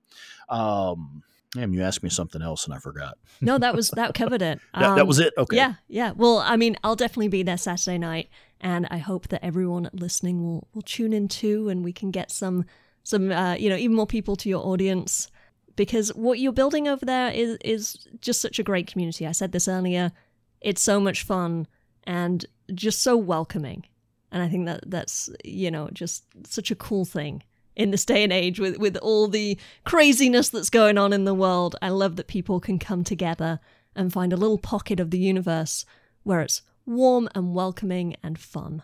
Um, 0.49 1.23
damn, 1.53 1.73
you 1.73 1.81
asked 1.83 2.03
me 2.03 2.09
something 2.09 2.41
else 2.41 2.65
and 2.65 2.73
I 2.73 2.79
forgot. 2.79 3.17
No, 3.41 3.57
that 3.57 3.75
was 3.75 3.89
that 3.91 4.13
covered 4.15 4.41
it. 4.41 4.59
That, 4.73 4.95
that 4.95 5.01
Um, 5.01 5.07
was 5.07 5.19
it. 5.19 5.33
Okay. 5.37 5.57
Yeah, 5.57 5.75
yeah. 5.87 6.11
Well, 6.15 6.39
I 6.39 6.55
mean, 6.55 6.77
I'll 6.83 6.95
definitely 6.95 7.27
be 7.29 7.43
there 7.43 7.57
Saturday 7.57 7.97
night, 7.97 8.29
and 8.61 8.87
I 8.89 8.97
hope 8.97 9.27
that 9.29 9.43
everyone 9.43 9.89
listening 9.93 10.43
will 10.43 10.67
will 10.73 10.81
tune 10.81 11.13
in 11.13 11.27
too, 11.27 11.69
and 11.69 11.83
we 11.83 11.91
can 11.93 12.11
get 12.11 12.31
some 12.31 12.65
some 13.03 13.31
uh, 13.31 13.55
you 13.55 13.69
know 13.69 13.75
even 13.77 13.95
more 13.95 14.07
people 14.07 14.35
to 14.37 14.49
your 14.49 14.65
audience 14.65 15.29
because 15.77 16.09
what 16.09 16.39
you're 16.39 16.51
building 16.51 16.89
over 16.89 17.05
there 17.05 17.31
is 17.31 17.57
is 17.63 18.07
just 18.19 18.41
such 18.41 18.59
a 18.59 18.63
great 18.63 18.87
community. 18.87 19.25
I 19.25 19.31
said 19.31 19.53
this 19.53 19.69
earlier. 19.69 20.11
It's 20.59 20.81
so 20.81 20.99
much 20.99 21.23
fun 21.23 21.67
and 22.03 22.45
just 22.73 23.01
so 23.01 23.15
welcoming, 23.15 23.85
and 24.31 24.43
I 24.43 24.49
think 24.49 24.65
that 24.65 24.89
that's 24.91 25.29
you 25.45 25.71
know 25.71 25.89
just 25.93 26.25
such 26.45 26.69
a 26.71 26.75
cool 26.75 27.05
thing 27.05 27.43
in 27.77 27.91
this 27.91 28.03
day 28.03 28.23
and 28.23 28.33
age 28.33 28.59
with 28.59 28.77
with 28.77 28.97
all 28.97 29.29
the 29.29 29.57
craziness 29.85 30.49
that's 30.49 30.69
going 30.69 30.97
on 30.97 31.13
in 31.13 31.23
the 31.23 31.33
world. 31.33 31.77
I 31.81 31.89
love 31.89 32.17
that 32.17 32.27
people 32.27 32.59
can 32.59 32.79
come 32.79 33.05
together 33.05 33.61
and 33.95 34.11
find 34.11 34.33
a 34.33 34.37
little 34.37 34.57
pocket 34.57 34.99
of 34.99 35.11
the 35.11 35.19
universe 35.19 35.85
where 36.23 36.41
it's 36.41 36.61
warm 36.85 37.29
and 37.33 37.53
welcoming 37.53 38.15
and 38.23 38.37
fun. 38.37 38.83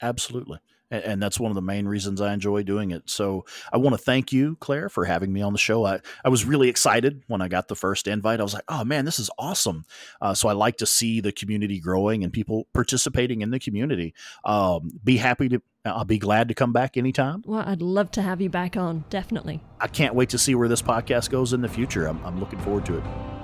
Absolutely. 0.00 0.58
And, 0.90 1.04
and 1.04 1.22
that's 1.22 1.38
one 1.38 1.50
of 1.50 1.54
the 1.54 1.62
main 1.62 1.86
reasons 1.86 2.20
I 2.20 2.32
enjoy 2.32 2.62
doing 2.62 2.90
it. 2.90 3.08
So 3.10 3.44
I 3.72 3.76
want 3.76 3.94
to 3.94 4.02
thank 4.02 4.32
you, 4.32 4.56
Claire, 4.60 4.88
for 4.88 5.04
having 5.04 5.32
me 5.32 5.42
on 5.42 5.52
the 5.52 5.58
show. 5.58 5.84
I, 5.84 6.00
I 6.24 6.28
was 6.28 6.44
really 6.44 6.68
excited 6.68 7.22
when 7.26 7.40
I 7.40 7.48
got 7.48 7.68
the 7.68 7.76
first 7.76 8.06
invite. 8.06 8.40
I 8.40 8.42
was 8.42 8.54
like, 8.54 8.64
oh 8.68 8.84
man, 8.84 9.04
this 9.04 9.18
is 9.18 9.30
awesome. 9.38 9.84
Uh, 10.20 10.34
so 10.34 10.48
I 10.48 10.52
like 10.52 10.76
to 10.78 10.86
see 10.86 11.20
the 11.20 11.32
community 11.32 11.80
growing 11.80 12.24
and 12.24 12.32
people 12.32 12.66
participating 12.72 13.40
in 13.42 13.50
the 13.50 13.58
community. 13.58 14.14
Um, 14.44 14.90
be 15.02 15.16
happy 15.16 15.48
to, 15.50 15.62
I'll 15.84 16.04
be 16.04 16.18
glad 16.18 16.48
to 16.48 16.54
come 16.54 16.72
back 16.72 16.96
anytime. 16.96 17.42
Well, 17.46 17.64
I'd 17.66 17.82
love 17.82 18.10
to 18.12 18.22
have 18.22 18.40
you 18.40 18.50
back 18.50 18.76
on, 18.76 19.04
definitely. 19.10 19.62
I 19.80 19.88
can't 19.88 20.14
wait 20.14 20.30
to 20.30 20.38
see 20.38 20.54
where 20.54 20.68
this 20.68 20.82
podcast 20.82 21.30
goes 21.30 21.52
in 21.52 21.60
the 21.60 21.68
future. 21.68 22.06
I'm, 22.06 22.24
I'm 22.24 22.40
looking 22.40 22.58
forward 22.60 22.84
to 22.86 22.98
it. 22.98 23.37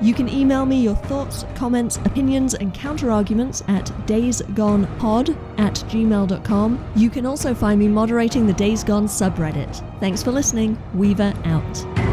You 0.00 0.14
can 0.14 0.28
email 0.28 0.64
me 0.64 0.80
your 0.80 0.94
thoughts, 0.94 1.44
comments, 1.54 1.98
opinions, 1.98 2.54
and 2.54 2.72
counterarguments 2.72 3.68
at 3.68 3.86
daysgonepod 4.06 5.36
at 5.58 5.74
gmail.com. 5.74 6.92
You 6.96 7.10
can 7.10 7.26
also 7.26 7.54
find 7.54 7.78
me 7.78 7.88
moderating 7.88 8.46
the 8.46 8.54
Days 8.54 8.82
Gone 8.82 9.06
subreddit. 9.06 10.00
Thanks 10.00 10.22
for 10.22 10.32
listening. 10.32 10.78
Weaver 10.94 11.34
out. 11.44 12.09